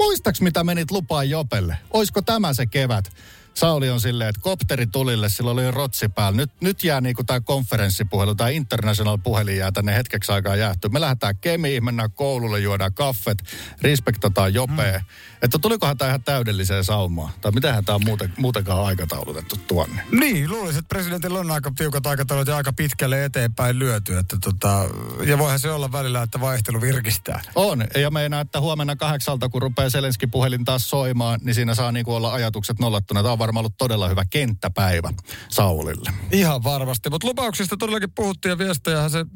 [0.00, 1.76] Muistaks mitä menit lupaan Jopelle?
[1.90, 3.12] Oisko tämä se kevät?
[3.60, 6.36] Sauli on silleen, että kopteri tulille, sillä oli rotsi päällä.
[6.36, 10.88] Nyt, nyt jää niinku tämä konferenssipuhelu, tämä international puhelin jää tänne hetkeksi aikaa jäähty.
[10.88, 13.38] Me lähdetään Kemiin, mennään koululle, juodaan kaffet,
[13.82, 14.98] respektataan Jopea.
[14.98, 15.04] Mm.
[15.42, 17.32] Että tulikohan tämä ihan täydelliseen saumaan?
[17.40, 20.02] Tai mitähän tämä on muuten, muutenkaan aikataulutettu tuonne?
[20.12, 24.18] Niin, luulisin, että presidentillä on aika tiukat aikataulut ja aika pitkälle eteenpäin lyöty.
[24.18, 24.88] Että tota,
[25.26, 27.40] ja voihan se olla välillä, että vaihtelu virkistää.
[27.54, 31.92] On, ja meinaa, että huomenna kahdeksalta, kun rupeaa Selenski puhelin taas soimaan, niin siinä saa
[31.92, 33.22] niinku olla ajatukset nollattuna.
[33.22, 35.12] Tämä on varmaan ollut todella hyvä kenttäpäivä
[35.48, 36.10] Saulille.
[36.32, 39.26] Ihan varmasti, mutta lupauksista todellakin puhuttiin ja viestejähän se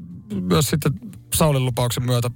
[0.40, 0.92] myös sitten
[1.34, 2.30] Saulin lupauksen myötä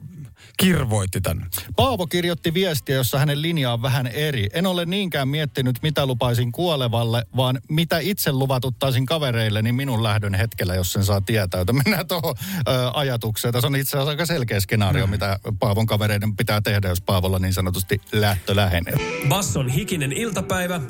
[0.57, 1.47] kirvoitti tän.
[1.77, 4.47] Paavo kirjoitti viestiä, jossa hänen linja on vähän eri.
[4.53, 10.35] En ole niinkään miettinyt, mitä lupaisin kuolevalle, vaan mitä itse luvatuttaisin kavereille, niin minun lähdön
[10.35, 11.61] hetkellä, jos sen saa tietää.
[11.61, 12.35] Joten mennään tuohon
[12.69, 13.53] ö, ajatukseen.
[13.53, 15.11] Tässä on itse asiassa aika selkeä skenaario, mm.
[15.11, 18.95] mitä Paavon kavereiden pitää tehdä, jos Paavolla niin sanotusti lähtö lähenee.
[19.29, 20.81] Basson hikinen iltapäivä,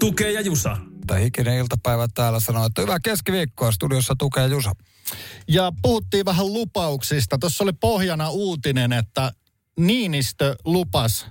[0.00, 0.76] tukee ja jusa.
[1.06, 4.72] Tämä hikinen iltapäivä täällä sanoo, että hyvää keskiviikkoa studiossa tukee Jusa.
[5.48, 7.38] Ja puhuttiin vähän lupauksista.
[7.38, 9.32] Tuossa oli pohjana uutinen, että
[9.78, 11.26] Niinistö lupas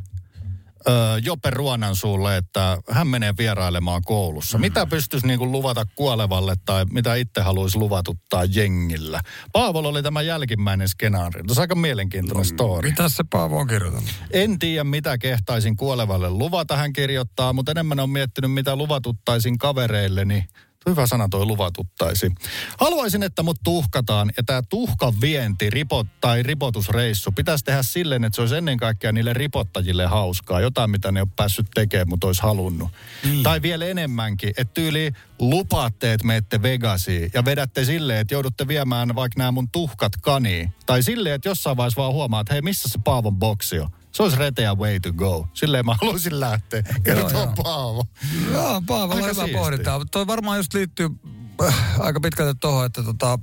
[0.87, 0.91] ö,
[1.23, 4.57] Jope Ruonan suulle, että hän menee vierailemaan koulussa.
[4.57, 9.21] Mitä pystyisi niin kuin luvata kuolevalle tai mitä itse haluaisi luvatuttaa jengillä?
[9.51, 11.43] Paavolla oli tämä jälkimmäinen skenaario.
[11.43, 12.89] Tuossa aika mielenkiintoinen story.
[12.89, 14.09] Mitä se Paavo on kirjoittanut?
[14.31, 20.45] En tiedä, mitä kehtaisin kuolevalle luvata, hän kirjoittaa, mutta enemmän on miettinyt, mitä luvatuttaisin kavereilleni.
[20.85, 22.31] Hyvä sana toi luvatuttaisi.
[22.79, 28.35] Haluaisin, että mut tuhkataan ja tämä tuhkan vienti ripot, tai ripotusreissu pitäisi tehdä silleen, että
[28.35, 30.61] se olisi ennen kaikkea niille ripottajille hauskaa.
[30.61, 32.89] Jotain, mitä ne on päässyt tekemään, mutta olisi halunnut.
[33.25, 33.43] Mm.
[33.43, 39.15] Tai vielä enemmänkin, että tyyli lupaatte, että menette Vegasiin ja vedätte silleen, että joudutte viemään
[39.15, 40.73] vaikka nämä mun tuhkat kaniin.
[40.85, 43.89] Tai silleen, että jossain vaiheessa vaan huomaa, että hei, missä se Paavon boksi on?
[44.13, 45.47] Se olisi reteä way to go.
[45.53, 46.83] Silleen mä haluaisin lähteä.
[47.03, 47.53] Kertoo joo.
[47.63, 48.05] Paavo.
[48.51, 49.57] Joo, Aika hyvä siistiä.
[49.57, 50.01] pohdintaa.
[50.11, 51.09] Toi varmaan just liittyy
[51.67, 53.39] äh, aika pitkälti tuohon, että tota,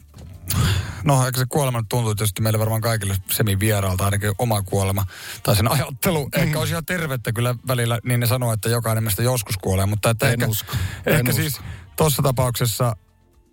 [1.04, 5.04] no eikö se kuolema tuntuu tietysti meille varmaan kaikille semi-vieraalta, ainakin oma kuolema.
[5.42, 6.42] Tai sen ajattelu Mm.
[6.42, 9.86] ehkä olisi ihan tervettä kyllä välillä, niin ne sanoo, että jokainen meistä joskus kuolee.
[9.86, 10.72] Mutta että En ehkä, usko.
[11.06, 11.42] En ehkä usko.
[11.42, 11.60] siis
[11.96, 12.96] tuossa tapauksessa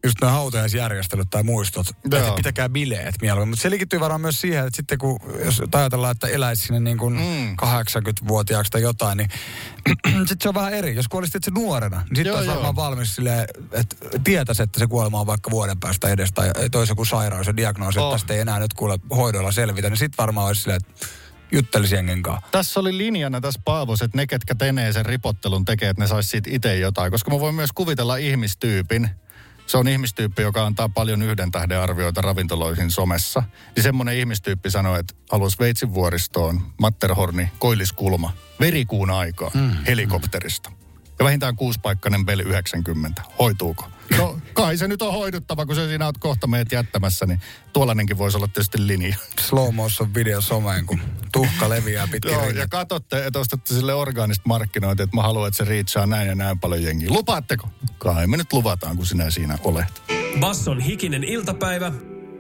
[0.04, 2.22] just nämä hautajaisjärjestelyt tai muistot, Joo.
[2.22, 3.50] että pitäkää bileet mieluummin.
[3.50, 6.98] Mutta se liittyy varmaan myös siihen, että sitten kun, jos ajatellaan, että eläisi sinne niin
[6.98, 7.56] kuin Mm.
[7.56, 9.30] 80-vuotiaaksi tai jotain, niin
[10.28, 10.96] sitten se on vähän eri.
[10.96, 15.20] Jos kuolisit itse nuorena, niin sitten olisi varmaan valmis silleen, että tietäisi, että se kuolema
[15.20, 18.06] on vaikka vuoden päästä edes tai toisi joku sairaus ja diagnoosi, Oh.
[18.06, 21.06] että tästä ei enää nyt kuule hoidolla selvitä, niin sitten varmaan olisi silleen, että
[21.52, 22.48] juttelisi jengen kanssa.
[22.52, 26.30] Tässä oli linjana tässä Paavos, että ne, ketkä tenee sen ripottelun, tekee, että ne saisi
[26.30, 27.12] siitä itse jotain.
[27.12, 29.10] Koska mä voin myös kuvitella ihmistyypin.
[29.68, 33.44] Se on ihmistyyppi, joka antaa paljon yhden tähden arvioita ravintoloihin somessa.
[33.76, 39.72] Niin semmoinen ihmistyyppi sanoo, että haluaisi Veitsin vuoristoon, Matterhorni, Koilliskulma, verikuun aikaa, mm.
[39.88, 40.72] helikopterista.
[41.20, 43.22] Ja vähintään kuuspaikkainen Bell 90.
[43.40, 43.90] Hoituuko?
[44.18, 47.40] No kai se nyt on hoiduttava, kun se siinä oot kohta meet jättämässä, niin
[47.74, 49.16] tuollainenkin voisi olla tietysti linja.
[49.42, 51.00] Slow motion video someen, kun
[51.32, 55.58] tuhka leviää pitkin Joo, ja katsotte, että ostatte sille orgaanista markkinointia, että mä haluan, että
[55.58, 57.10] se riitsaa näin ja näin paljon jengiä.
[57.12, 57.70] Lupaatteko?
[57.98, 60.04] Kai me nyt luvataan, kun sinä siinä olet.
[60.40, 61.92] Basson hikinen iltapäivä,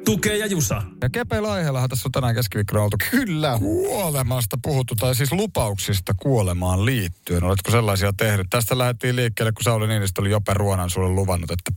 [0.08, 0.82] tukee ja jusa.
[1.02, 3.58] Ja kepeillä aiheellahan tässä on tänään keskiviikkona oltu Kyllä.
[3.60, 7.44] kuolemasta puhuttu, tai siis lupauksista kuolemaan liittyen.
[7.44, 8.48] Oletko sellaisia tehnyt?
[8.50, 11.72] Tästä lähdettiin liikkeelle, kun Sauli Niinistö oli Jope Ruonan sulle luvannut, että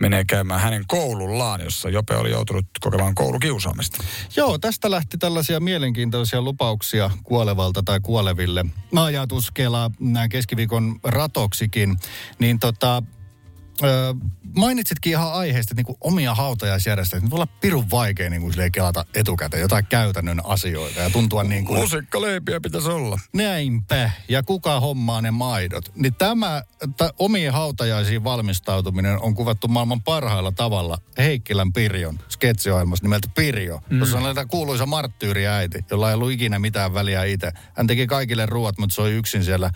[0.00, 4.04] menee käymään hänen koulullaan, jossa Jope oli joutunut kokemaan koulukiusaamista.
[4.36, 8.64] Joo, tästä lähti tällaisia mielenkiintoisia lupauksia kuolevalta tai kuoleville.
[8.92, 11.96] Mä ajatuskela nämä keskiviikon ratoksikin,
[12.38, 13.02] niin tota,
[13.82, 14.14] Öö,
[14.56, 17.20] mainitsitkin ihan aiheesta, että niinku omia hautajaisjärjestöjä.
[17.20, 21.64] Ne voi olla pirun vaikea niinku silleen kelata etukäteen jotain käytännön asioita ja tuntua niin
[21.64, 21.80] kuin...
[21.80, 23.18] Lusikkaleipiä pitäisi olla.
[23.32, 24.10] Näinpä.
[24.28, 25.92] Ja kuka hommaa ne maidot?
[25.94, 26.62] Niin tämä
[26.96, 33.80] t- omiin hautajaisiin valmistautuminen on kuvattu maailman parhailla tavalla Heikkilän Pirjon sketsiohjelmassa nimeltä Pirjo.
[33.90, 33.98] Mm.
[33.98, 37.52] Tuossa on tämä kuuluisa marttyyriäiti, jolla ei ollut ikinä mitään väliä itse.
[37.74, 39.70] Hän teki kaikille ruoat, mutta se oli yksin siellä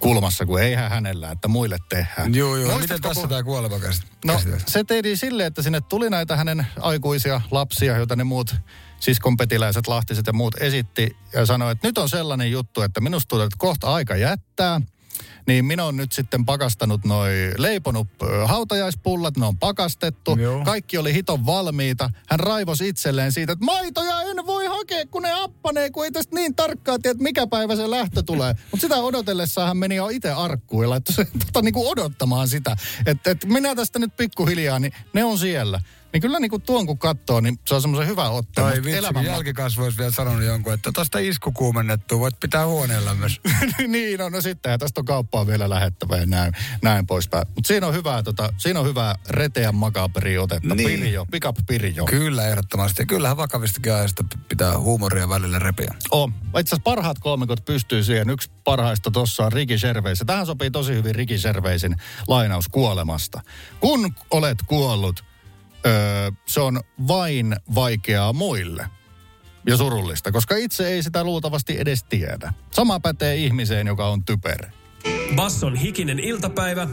[0.00, 2.34] kulmassa, kun eihän hänellä, että muille tehdään.
[2.34, 2.56] Joo, joo.
[2.56, 6.36] Muistatko, Miten tässä kun- tämä kuolema käsit- No se tehtiin silleen, että sinne tuli näitä
[6.36, 8.54] hänen aikuisia lapsia, joita ne muut
[9.00, 11.16] siskonpetiläiset, lahtiset ja muut esitti.
[11.32, 14.80] Ja sanoi, että nyt on sellainen juttu, että minusta tulee, kohta aika jättää.
[15.46, 18.08] Niin minä on nyt sitten pakastanut noi, leiponut
[18.44, 20.36] hautajaispullat, ne on pakastettu.
[20.38, 20.64] Joo.
[20.64, 22.10] Kaikki oli hiton valmiita.
[22.30, 26.36] Hän raivos itselleen siitä, että maitoja en voi hakea, kun ne appanee, kun ei tästä
[26.36, 28.54] niin tarkkaa tiedä, että mikä päivä se lähtö tulee.
[28.70, 32.48] Mutta sitä odotellessa hän meni jo itse arkkuun ja laittoi sen tota, niin kuin odottamaan
[32.48, 32.76] sitä.
[33.06, 35.80] Että et minä tästä nyt pikkuhiljaa, niin ne on siellä.
[36.12, 38.64] Niin kyllä niin kuin tuon kun katsoo, niin se on semmoisen hyvä ottaa.
[38.64, 39.24] Tai vitsi, elämän-
[39.78, 43.40] olisi vielä sanonut jonkun, että tosta isku kuumennettu, voit pitää huoneen lämmössä.
[43.88, 47.46] niin on, no sitten tästä on kauppaa vielä lähettävä ja näin, näin poispäin.
[47.54, 50.74] Mutta siinä on hyvää, tota, siinä on hyvää reteän makaperi otetta.
[50.74, 51.00] Niin.
[51.00, 52.04] Pirjo, pick up pirjo.
[52.04, 53.02] Kyllä, ehdottomasti.
[53.02, 55.94] Ja kyllähän vakavistakin aiheesta pitää huumoria välillä repiä.
[56.10, 56.32] On.
[56.32, 58.30] Itse asiassa parhaat kolmikot pystyy siihen.
[58.30, 60.20] Yksi parhaista tuossa on Riki Serveis.
[60.20, 61.96] Ja Tähän sopii tosi hyvin Riki Serveisin
[62.28, 63.40] lainaus kuolemasta.
[63.80, 65.24] Kun olet kuollut,
[65.86, 68.86] öö, se on vain vaikeaa muille
[69.66, 72.52] ja surullista, koska itse ei sitä luultavasti edes tiedä.
[72.70, 74.72] Sama pätee ihmiseen, joka on typerä.
[75.34, 76.88] Basson hikinen iltapäivä,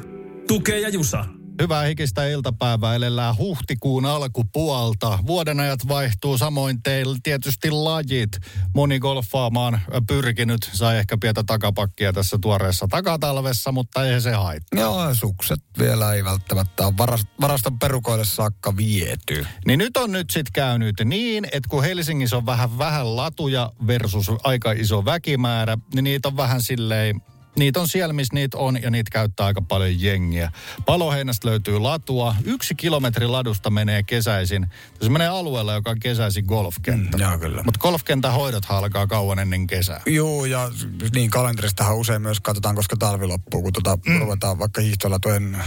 [0.47, 1.25] tukee ja jusa.
[1.61, 2.95] Hyvää hikistä iltapäivää.
[2.95, 5.19] Elellään huhtikuun alkupuolta.
[5.27, 8.29] Vuodenajat vaihtuu samoin teillä tietysti lajit.
[8.75, 10.69] Moni golfaamaan pyrkinyt.
[10.73, 14.79] Sai ehkä pientä takapakkia tässä tuoreessa takatalvessa, mutta ei se haittaa.
[14.79, 19.45] Joo, sukset vielä ei välttämättä ole varast, varaston perukoille saakka viety.
[19.65, 24.31] Niin nyt on nyt sitten käynyt niin, että kun Helsingissä on vähän vähän latuja versus
[24.43, 27.21] aika iso väkimäärä, niin niitä on vähän silleen
[27.57, 30.51] Niitä on siellä, missä niitä on, ja niitä käyttää aika paljon jengiä.
[30.85, 32.35] Paloheinästä löytyy latua.
[32.43, 34.67] Yksi kilometri ladusta menee kesäisin.
[35.01, 37.17] Se menee alueella, joka on kesäisin golfkenttä.
[37.17, 37.63] Mm, joo, kyllä.
[37.63, 40.01] Mutta golfkentän hoidot alkaa kauan ennen kesää.
[40.05, 40.71] Joo, ja
[41.13, 44.19] niin kalenteristahan usein myös katsotaan, koska talvi loppuu, kun tuota, mm.
[44.19, 45.57] ruvetaan vaikka hiihtolatujen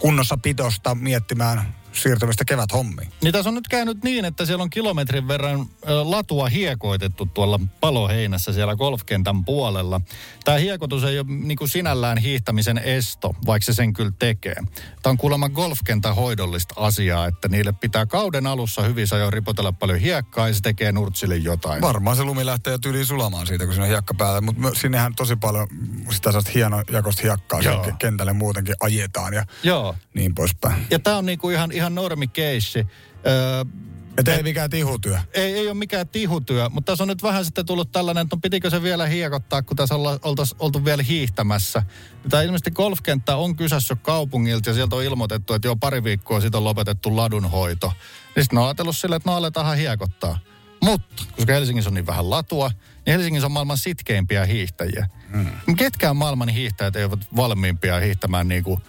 [0.00, 3.12] kunnossapitosta miettimään siirtymistä keväthommiin.
[3.22, 5.66] Niin tässä on nyt käynyt niin, että siellä on kilometrin verran
[6.02, 10.00] latua hiekoitettu tuolla paloheinässä siellä golfkentän puolella.
[10.44, 14.54] Tämä hiekotus ei ole niin kuin sinällään hiihtämisen esto, vaikka se sen kyllä tekee.
[15.02, 19.98] Tämä on kuulemma golfkentän hoidollista asiaa, että niille pitää kauden alussa hyvin jo ripotella paljon
[19.98, 21.80] hiekkaa ja se tekee nurtsille jotain.
[21.80, 24.40] Varmaan se lumi lähtee jo tyyliin sulamaan siitä, kun siinä on hiekka päällä.
[24.40, 25.68] Mutta sinnehän tosi paljon
[26.10, 27.60] sitä sellaista hienojakoista hiekkaa
[27.98, 29.94] kentälle muutenkin ajetaan ja Joo.
[30.14, 30.86] niin poispäin.
[30.90, 32.86] Ja tämä on niinku ihan, ihan normi keissi.
[33.26, 33.64] Öö,
[34.18, 35.18] Että ei mikään tihutyö.
[35.32, 38.40] ei, ei ole mikään tihutyö, mutta tässä on nyt vähän sitten tullut tällainen, että no
[38.40, 41.82] pitikö se vielä hiekottaa, kun tässä oltaisiin oltu vielä hiihtämässä.
[42.30, 46.58] Tämä ilmeisesti golfkenttä on kysässä kaupungilta ja sieltä on ilmoitettu, että jo pari viikkoa sitten
[46.58, 47.92] on lopetettu ladunhoito.
[48.36, 50.38] Niin sitten on ajatellut silleen, että no aletaan hiekottaa.
[50.80, 52.70] Mutta, koska Helsingissä on niin vähän latua,
[53.06, 55.08] niin Helsingissä on maailman sitkeimpiä hiihtäjiä.
[55.28, 55.76] Mm.
[55.76, 58.80] Ketkään maailman hiihtäjät eivät valmiimpia hiihtämään niin kuin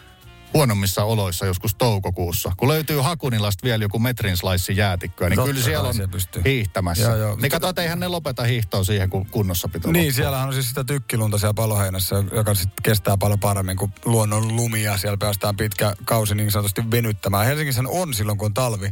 [0.55, 2.51] huonommissa oloissa joskus toukokuussa.
[2.57, 6.41] Kun löytyy Hakunilasta vielä joku metrin slice jäätikköä, niin Totta kyllä siellä on pystyy.
[6.45, 7.03] hiihtämässä.
[7.03, 7.35] Joo, joo.
[7.41, 10.15] Niin kato, eihän ne lopeta hiihtoa siihen, kun kunnossapito Niin, loppuu.
[10.15, 14.97] siellähän on siis sitä tykkilunta siellä paloheinässä, joka sitten kestää paljon paremmin kuin luonnon lumia.
[14.97, 17.45] Siellä päästään pitkä kausi niin sanotusti venyttämään.
[17.45, 18.89] Helsingissä on silloin, kun on talvi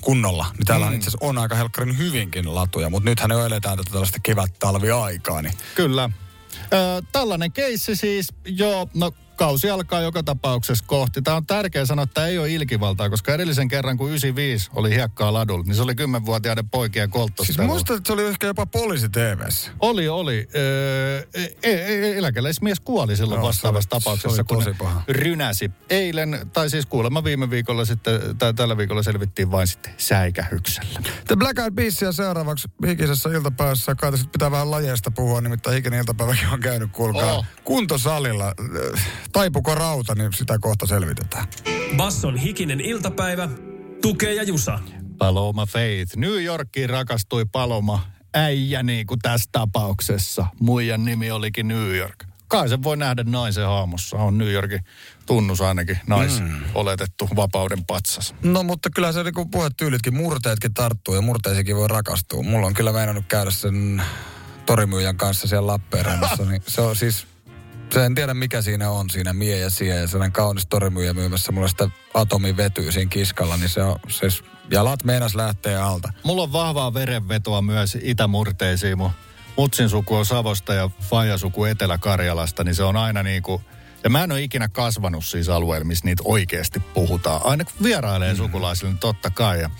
[0.00, 0.94] kunnolla, niin täällä mm.
[0.94, 5.54] itse asiassa on aika helkkarin hyvinkin latuja, mutta nythän jo eletään tätä tällaista kevät-talviaikaa, niin
[5.74, 6.10] Kyllä.
[6.72, 11.22] Ö, tällainen keissi siis, joo, no kausi alkaa joka tapauksessa kohti.
[11.22, 15.32] Tämä on tärkeä sanoa, että ei ole ilkivaltaa, koska edellisen kerran, kun 95 oli hiekkaa
[15.32, 17.56] ladulla, niin se oli 10-vuotiaiden poikien kolttostelu.
[17.56, 19.70] Siis muistat, että se oli ehkä jopa poliisi TVssä.
[19.80, 20.48] Oli, oli.
[20.56, 25.02] Öö, e- e- eläkeläismies kuoli silloin Joo, vastaavassa oli- tapauksessa, kun paha.
[25.08, 25.70] rynäsi.
[25.90, 31.00] Eilen, tai siis kuulemma viime viikolla sitten, tai tällä viikolla selvittiin vain sitten säikähyksellä.
[31.26, 33.94] The Black Eyed Peasia seuraavaksi hikisessä iltapäivässä.
[33.94, 37.44] Kai pitää vähän lajeista puhua, nimittäin hikinen iltapäiväkin on käynyt, kuulkaa, oh.
[37.64, 38.54] kuntosalilla.
[39.32, 41.44] Taipuko rauta, niin sitä kohta selvitetään.
[41.96, 43.48] Basson hikinen iltapäivä.
[44.02, 44.78] Tukee ja Jusa.
[45.18, 46.16] Paloma Faith.
[46.16, 50.46] New Yorkiin rakastui Paloma äijä niin kuin tässä tapauksessa.
[50.60, 52.24] Muijan nimi olikin New York.
[52.48, 54.16] Kai se voi nähdä naisen haamussa.
[54.16, 54.80] On New Yorkin
[55.26, 56.62] tunnus ainakin nais mm.
[56.74, 58.34] oletettu vapauden patsas.
[58.42, 62.42] No mutta kyllä se niinku puhetyylitkin, murteetkin tarttuu ja murteisikin voi rakastua.
[62.42, 64.02] Mulla on kyllä meinannut käydä sen
[64.66, 66.44] torimyyjän kanssa siellä Lappeenrannassa.
[66.50, 67.26] niin se on siis,
[67.92, 71.52] se en tiedä mikä siinä on siinä mie ja sie ja sellainen kaunis torimyyjä myymässä
[71.52, 76.12] mulle sitä atomivetyä siinä kiskalla, niin se on siis, jalat meinas lähtee alta.
[76.22, 78.98] Mulla on vahvaa verenvetoa myös itämurteisiin.
[78.98, 79.10] Mun
[79.56, 83.62] mutsin suku on Savosta ja Faija suku Etelä-Karjalasta, niin se on aina niin kuin...
[84.04, 87.40] Ja mä en ole ikinä kasvanut siis alueella, missä niitä oikeasti puhutaan.
[87.44, 88.36] Aina kun vierailee mm.
[88.36, 89.60] sukulaisille, niin totta kai.
[89.60, 89.70] Ja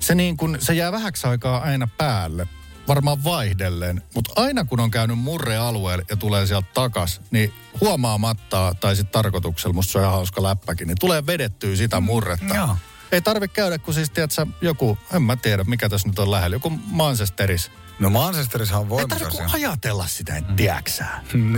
[0.00, 2.46] se, niin kun, se jää vähäksi aikaa aina päälle,
[2.90, 4.02] varmaan vaihdellen.
[4.14, 9.74] Mutta aina kun on käynyt murrealueella ja tulee sieltä takas, niin huomaamatta tai sitten tarkoituksella,
[9.74, 12.54] musta se on ihan hauska läppäkin, niin tulee vedettyä sitä murretta.
[12.54, 12.76] joo.
[13.12, 16.54] Ei tarvitse käydä, kun siis tiedätkö, joku, en mä tiedä mikä tässä nyt on lähellä,
[16.54, 17.70] joku Manchesteris.
[17.98, 19.18] No Manchesterissahan on Ei voimakas.
[19.18, 21.20] tarvitse ja- kuin ajatella sitä, en tiedäksää.
[21.32, 21.52] Niin.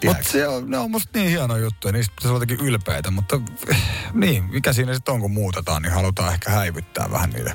[0.00, 0.06] Tiedätkö?
[0.06, 3.10] Mutta se on, ne on musta niin hieno juttu ja niistä pitäisi olla jotenkin ylpeitä,
[3.10, 7.54] mutta eh, niin, mikä siinä sitten on, kun muutetaan, niin halutaan ehkä häivyttää vähän niitä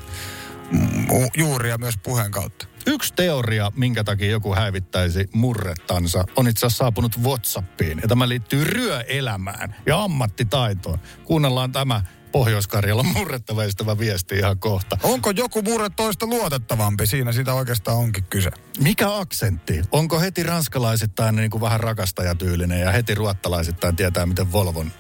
[1.08, 2.66] mu- juuria myös puheen kautta.
[2.90, 8.00] Yksi teoria, minkä takia joku häivittäisi murrettansa, on itse asiassa saapunut Whatsappiin.
[8.02, 11.00] Ja tämä liittyy ryöelämään ja ammattitaitoon.
[11.26, 14.98] Kuunnellaan tämä Pohjois-Karjalan murretta veistävä viesti ihan kohta.
[15.04, 17.08] Onko joku murre toista luotettavampi?
[17.08, 18.52] Siinä sitä oikeastaan onkin kyse.
[18.80, 19.82] Mikä aksentti?
[19.92, 24.92] Onko heti ranskalaisittain niin kuin vähän rakastajatyylinen ja heti ruottalaisittain tietää, miten Volvon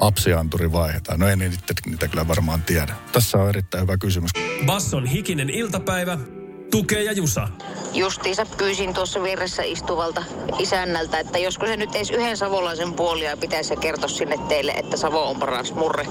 [0.00, 1.20] apsianturi vaihdetaan?
[1.20, 2.94] No ei niitä, niitä kyllä varmaan tiedä.
[3.12, 4.30] Tässä on erittäin hyvä kysymys.
[4.66, 6.18] Basson hikinen iltapäivä.
[6.72, 7.48] Tukee ja Jusa.
[7.94, 10.24] Justiinsa pyysin tuossa vieressä istuvalta
[10.58, 14.96] isännältä, että josko se nyt edes yhden savolaisen puolia pitäisi ja kertoa sinne teille, että
[14.96, 16.06] Savo on paras murre.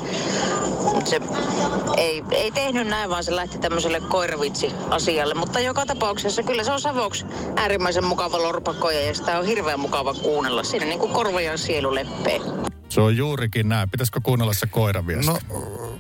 [0.94, 1.22] Mut se
[1.98, 5.34] ei, ei tehnyt näin, vaan se lähti tämmöiselle koiravitsi-asialle.
[5.34, 10.14] Mutta joka tapauksessa kyllä se on Savoksi äärimmäisen mukava lorpakoja ja sitä on hirveän mukava
[10.14, 10.64] kuunnella.
[10.64, 12.42] Siinä niin kuin korva ja sielu leppee.
[12.90, 13.90] Se on juurikin näin.
[13.90, 15.32] Pitäisikö kuunnella se koiraviesti?
[15.32, 15.38] No,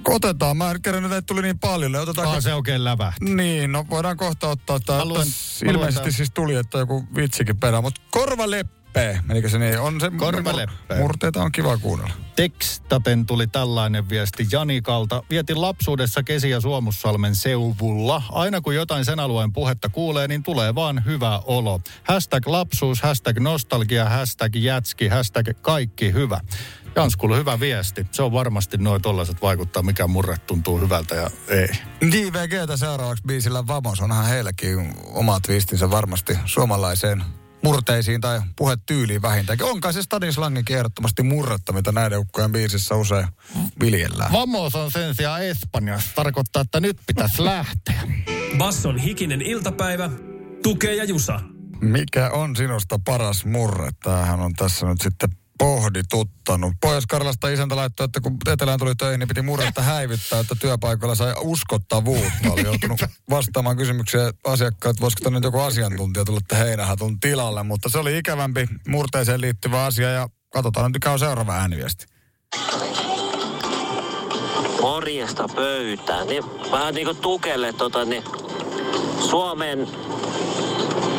[0.08, 0.58] otetaan.
[0.58, 1.95] Mä en kerran, että tuli niin paljon.
[1.95, 3.26] Otetaan Ah, se oikein lävähti.
[3.36, 4.80] Niin, no voidaan kohta ottaa.
[4.80, 7.84] Tää, luen- ilmeisesti siis tuli, että joku vitsikin perään.
[7.84, 9.80] Mutta korvaleppe, menikö se niin?
[9.80, 10.95] On se, Korvaleppe.
[10.97, 12.14] Murteita on kiva kuunnella.
[12.36, 15.24] Tekstaten tuli tällainen viesti Janikalta.
[15.30, 18.24] Vietin lapsuudessa kesiä Suomussalmen seuvulla.
[18.32, 21.82] Aina kun jotain sen alueen puhetta kuulee, niin tulee vaan hyvä olo.
[22.04, 26.39] Hashtag lapsuus, hashtag nostalgia, hashtag jätski, hashtag kaikki hyvä.
[26.96, 28.08] Janskulle hyvä viesti.
[28.12, 31.68] Se on varmasti noin tollaiset vaikuttaa, mikä murre tuntuu hyvältä ja ei.
[32.02, 34.02] DVGtä seuraavaksi biisillä Vamos.
[34.02, 37.24] Onhan heilläkin omat viestinsä varmasti suomalaiseen
[37.64, 39.68] murteisiin tai puhetyyliin vähintäänkin.
[39.68, 43.28] Onkaan se Stadislanginkin ehdottomasti murretta, mitä näiden ukkojen biisissä usein
[43.80, 44.32] viljellään.
[44.32, 46.12] Vamos on sen sijaan Espanjassa.
[46.16, 48.02] Tarkoittaa, että nyt pitäisi lähteä.
[48.58, 50.10] Basson hikinen iltapäivä,
[50.64, 51.39] tukee ja jusa.
[51.82, 53.89] Mikä on sinusta paras murre?
[54.04, 55.30] Tämähän on tässä nyt sitten
[55.62, 56.74] pohdituttanut.
[56.82, 61.34] Pohjois-Karjalasta isäntä laittoi, että kun Etelään tuli töihin, niin piti murretta häivyttää, että työpaikoilla sai
[61.39, 62.51] uskottavuutta.
[62.51, 67.64] Oli joutunut vastaamaan kysymykseen asiakkaat, voisiko nyt joku asiantuntija tulla että heinähatun tilalle.
[67.64, 72.05] Mutta se oli ikävämpi murteeseen liittyvä asia ja katsotaan nyt, mikä on seuraava ääniviesti.
[74.82, 76.28] Morjesta pöytään.
[76.28, 78.24] Niin, vähän niinku tukelle tota, niin
[79.30, 79.88] Suomen,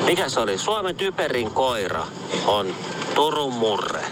[0.05, 0.59] mikä se oli?
[0.59, 2.07] Suomen typerin koira
[2.47, 2.75] on
[3.15, 4.05] Turun murre.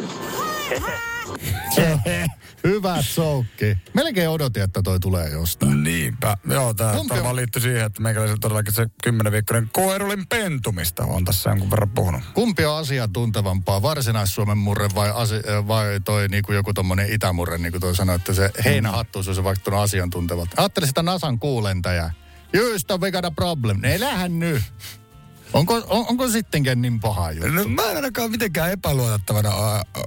[2.64, 3.76] Hyvä soukki.
[3.94, 5.82] Melkein odotin, että toi tulee jostain.
[5.84, 6.36] Niinpä.
[6.50, 11.04] Joo, tämä Kumpi on- varmaan liittyy siihen, että meikäläisellä todellakin se kymmenen viikkoinen koirulin pentumista
[11.04, 12.22] on tässä jonkun verran puhunut.
[12.34, 17.72] Kumpi on asiantuntevampaa, Varsinais-Suomen murre vai, asi, äh, vai toi niinku joku tommonen itämurre, niin
[17.72, 20.50] kuin toi sanoi, että se heinähattuus on se vaikuttanut asiantuntevalta.
[20.56, 22.10] Ajattelin sitä Nasan kuulentajaa.
[22.52, 23.78] Just we got a problem.
[23.80, 24.62] Ne lähän nyt.
[25.52, 27.48] Onko, on, onko sittenkin niin paha juttu?
[27.48, 29.50] No, mä en ainakaan mitenkään epäluotettavana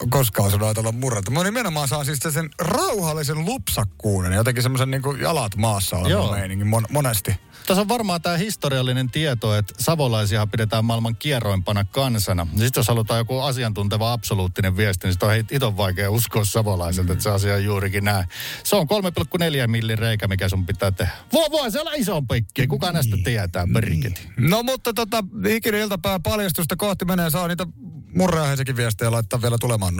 [0.09, 1.31] koskaan osannut ajatella murretta.
[1.31, 6.85] Mä nimenomaan saan siis sen rauhallisen lupsakkuuden jotenkin semmoisen niin jalat maassa olevan meiningin mon,
[6.89, 7.35] monesti.
[7.67, 12.47] Tässä on varmaan tämä historiallinen tieto, että savolaisia pidetään maailman kierroimpana kansana.
[12.57, 17.23] Sitten jos halutaan joku asiantunteva absoluuttinen viesti, niin sitten on hiton vaikea uskoa savolaiselta, että
[17.23, 18.27] se asia on juurikin näin.
[18.63, 21.11] Se on 3,4 millin reikä, mikä sun pitää tehdä.
[21.33, 22.69] Voi, voi se olla isompikin.
[22.69, 24.29] Kuka näistä tietää, periketi?
[24.37, 27.67] No mutta tota, hikinen iltapäivä paljastusta kohti menee, saa niitä
[28.15, 29.97] murreaiheisikin viestejä laittaa vielä tulemaan 0447055844.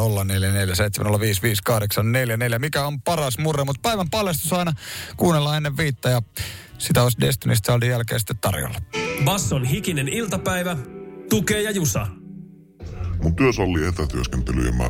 [2.59, 4.72] Mikä on paras murre, mutta päivän paljastus aina
[5.18, 6.22] kuunnellaan ennen viittä ja
[6.78, 8.80] sitä olisi Destiny's Childin jälkeen sitten tarjolla.
[9.24, 10.78] Basson hikinen iltapäivä,
[11.30, 12.07] tukee ja jusa.
[13.22, 14.89] Mun työ sallii etätyöskentelyä ja mä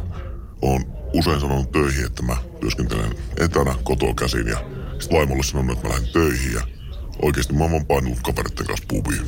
[0.61, 4.57] oon usein sanonut töihin, että mä työskentelen etänä kotoa käsin ja
[4.99, 6.61] sit vaimolle sanonut, että mä lähden töihin ja
[7.21, 9.21] oikeasti mä oon painunut kaveritten kanssa pubiin.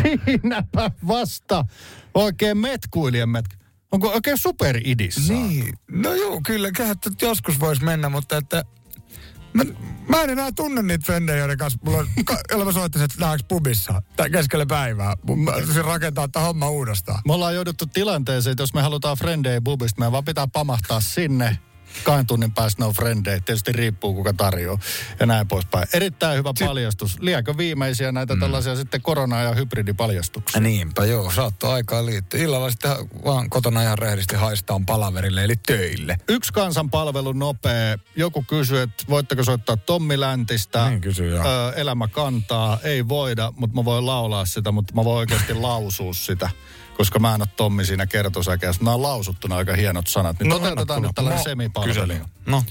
[0.00, 1.64] Siinäpä vasta
[2.14, 3.54] oikein metkuilija metku.
[3.92, 5.32] Onko oikein superidissa?
[5.32, 6.68] Niin, no joo, kyllä,
[7.22, 8.64] joskus voisi mennä, mutta että
[9.52, 9.64] mä,
[10.08, 13.24] mä en enää tunne niitä frendejä, joiden kanssa mulla on, ka- jolla mä soittaisin, että
[13.24, 15.16] lähdeks pubissa tai keskellä päivää.
[15.36, 17.22] Mä se rakentaa tämä homma uudestaan.
[17.26, 21.58] Me ollaan jouduttu tilanteeseen, että jos me halutaan frendejä bubista, me vaan pitää pamahtaa sinne.
[22.04, 23.40] Kahden tunnin päästä ne on frendejä.
[23.40, 24.78] Tietysti riippuu kuka tarjoaa
[25.20, 25.88] ja näin poispäin.
[25.92, 27.20] Erittäin hyvä paljastus.
[27.20, 28.40] Liekö viimeisiä näitä mm.
[28.40, 30.60] tällaisia sitten korona- ja hybridipaljastuksia?
[30.60, 32.40] Niinpä joo, saattoi aikaa liittyä.
[32.40, 32.90] Illalla sitten
[33.24, 36.16] vaan kotona ihan rehdisti haistaan palaverille eli töille.
[36.28, 37.98] Yksi kansanpalvelu nopea.
[38.16, 40.88] Joku kysyy, että voitteko soittaa Tommi Läntistä.
[40.88, 41.44] Niin kysyy, joo.
[41.46, 42.78] Ö, elämä kantaa.
[42.82, 46.50] Ei voida, mutta mä voin laulaa sitä, mutta mä voin oikeasti lausua sitä.
[46.96, 48.84] Koska mä en ole Tommi siinä kertosäkeessä.
[48.84, 50.40] Nämä on lausuttuna aika hienot sanat.
[50.40, 52.24] Niin no, toteutetaan nyt tällainen semipalvelu.
[52.46, 52.62] No,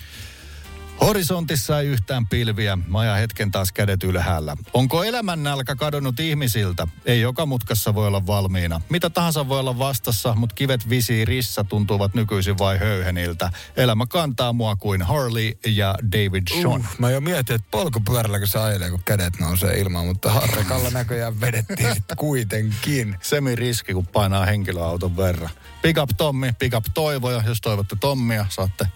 [1.02, 2.78] Horisontissa ei yhtään pilviä.
[2.88, 4.58] Mä ajan hetken taas kädet ylhäällä.
[4.74, 6.88] Onko elämän nälkä kadonnut ihmisiltä?
[7.06, 8.82] Ei joka mutkassa voi olla valmiina.
[8.90, 13.52] Mitä tahansa voi olla vastassa, mutta kivet visiirissä tuntuvat nykyisin vai höyheniltä.
[13.76, 16.82] Elämä kantaa mua kuin Harley ja David Sean.
[16.82, 21.42] uh, mä jo mietin, että polkupyörälläkö se ajelee, kun kädet nousee ilmaan, mutta Harrikalla näköjään
[21.42, 23.16] vedettiin sitten kuitenkin.
[23.22, 25.50] Semi-riski, kun painaa henkilöauton verran.
[25.82, 27.44] Pick up Tommi, pick up Toivoja.
[27.46, 28.88] Jos toivotte Tommia, saatte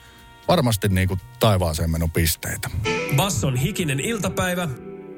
[0.47, 2.69] varmasti niin kuin taivaaseen menon pisteitä.
[3.15, 4.67] Basson hikinen iltapäivä,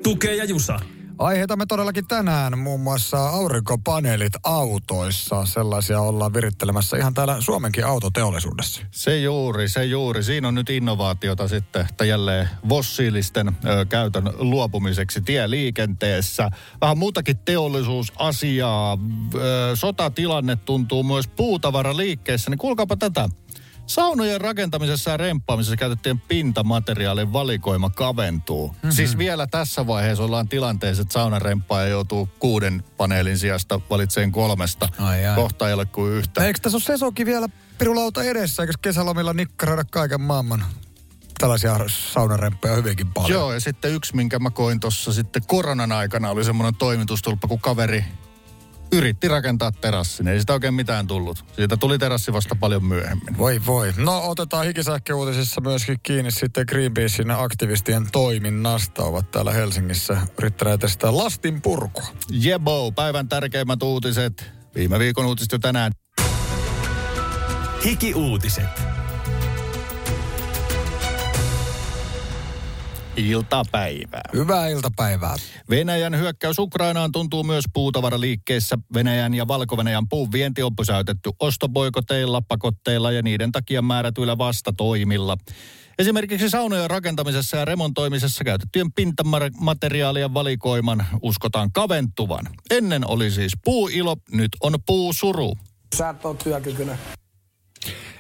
[0.03, 0.80] tukee ja jusa.
[1.17, 5.45] Aiheita me todellakin tänään, muun muassa aurinkopaneelit autoissa.
[5.45, 8.82] Sellaisia ollaan virittelemässä ihan täällä Suomenkin autoteollisuudessa.
[8.91, 10.23] Se juuri, se juuri.
[10.23, 16.49] Siinä on nyt innovaatiota sitten, että jälleen fossiilisten ö, käytön luopumiseksi tieliikenteessä.
[16.82, 18.97] Vähän muutakin teollisuusasiaa.
[19.36, 23.30] Ö, sotatilanne tuntuu myös puutavaraliikkeessä, niin kuulkaapa tätä.
[23.88, 28.68] Saunojen rakentamisessa ja remppaamisessa käytettyjen pintamateriaalin valikoima kaventuu.
[28.68, 28.92] Mm-hmm.
[28.92, 34.90] Siis vielä tässä vaiheessa ollaan tilanteessa, että saunaremppaaja joutuu kuuden paneelin sijasta valitseen kolmesta.
[35.00, 35.36] Ai ai.
[35.36, 36.44] Kohta ei ole kuin yhtä.
[36.44, 40.66] Eikö tässä ole sesoki vielä pirulauta edessä, eikö kesälomilla nikkaroida kaiken maailman
[41.40, 43.32] tällaisia saunaremppeja hyvinkin paljon?
[43.32, 47.60] Joo, ja sitten yksi, minkä mä koin tuossa sitten koronan aikana, oli semmoinen toimitustulppa, kun
[47.60, 48.06] kaveri
[48.92, 50.28] yritti rakentaa terassin.
[50.28, 51.46] Ei sitä oikein mitään tullut.
[51.56, 53.38] Siitä tuli terassi vasta paljon myöhemmin.
[53.38, 53.94] Voi voi.
[53.98, 59.04] No otetaan hikisähköuutisissa myöskin kiinni sitten Greenpeacein aktivistien toiminnasta.
[59.04, 62.08] Ovat täällä Helsingissä yrittäneet estää lastin purkua.
[62.30, 64.52] Jebo, päivän tärkeimmät uutiset.
[64.76, 65.92] Viime viikon uutiset jo tänään.
[67.86, 68.97] Hiki-uutiset.
[73.18, 74.30] Iltapäivää.
[74.34, 75.36] Hyvää iltapäivää.
[75.70, 78.78] Venäjän hyökkäys Ukrainaan tuntuu myös puutavaraliikkeissä.
[78.93, 79.78] Venäjän ja valko
[80.09, 85.38] puun vienti on pysäytetty ostoboikoteilla, pakotteilla ja niiden takia määrätyillä vastatoimilla.
[85.99, 92.45] Esimerkiksi saunojen rakentamisessa ja remontoimisessa käytettyjen pintamateriaalien valikoiman uskotaan kaventuvan.
[92.72, 95.57] Ennen oli siis puuilo, nyt on puusuru.
[95.95, 96.97] Sä et ole työkykyinen.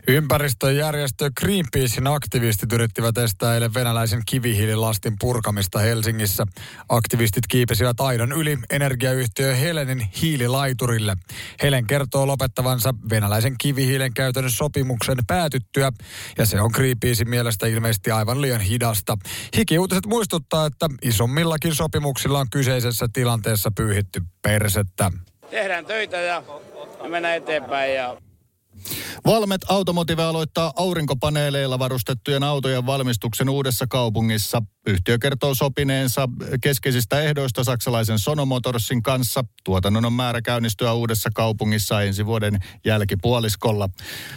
[0.09, 6.45] Ympäristöjärjestö Greenpeacein aktivistit yrittivät estää eilen venäläisen kivihiililastin purkamista Helsingissä.
[6.89, 11.15] Aktivistit kiipesivät aidan yli energiayhtiö Helenin hiililaiturille.
[11.63, 15.91] Helen kertoo lopettavansa venäläisen kivihiilen käytön sopimuksen päätyttyä,
[16.37, 19.17] ja se on Greenpeacein mielestä ilmeisesti aivan liian hidasta.
[19.57, 25.11] Hikiuutiset muistuttaa, että isommillakin sopimuksilla on kyseisessä tilanteessa pyyhitty persettä.
[25.49, 26.43] Tehdään töitä ja,
[27.09, 28.17] mennään eteenpäin ja
[29.25, 34.61] Valmet Automotive aloittaa aurinkopaneeleilla varustettujen autojen valmistuksen uudessa kaupungissa.
[34.87, 36.29] Yhtiö kertoo sopineensa
[36.61, 39.43] keskeisistä ehdoista saksalaisen Sonomotorsin kanssa.
[39.63, 43.89] Tuotannon on määrä käynnistyä uudessa kaupungissa ensi vuoden jälkipuoliskolla.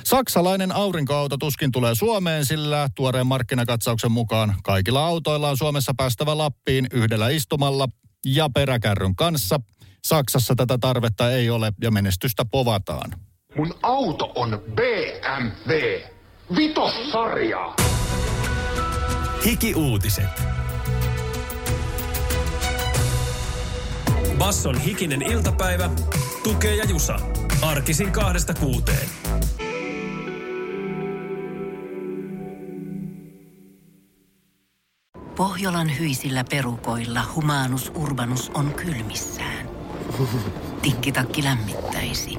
[0.05, 6.87] Saksalainen aurinkoauto tuskin tulee Suomeen, sillä tuoreen markkinakatsauksen mukaan kaikilla autoilla on Suomessa päästävä Lappiin
[6.93, 7.89] yhdellä istumalla
[8.27, 9.61] ja peräkärryn kanssa.
[10.05, 13.30] Saksassa tätä tarvetta ei ole ja menestystä povataan.
[13.57, 16.01] Mun auto on BMW.
[16.57, 17.75] Vitossarja.
[19.45, 20.25] Hiki-uutiset.
[24.39, 25.91] Basson hikinen iltapäivä.
[26.43, 27.17] Tukee ja Jusa.
[27.63, 29.09] Arkisin kahdesta kuuteen.
[35.37, 39.69] Pohjolan hyisillä perukoilla humanus urbanus on kylmissään.
[40.83, 42.39] Tikkitakki lämmittäisi.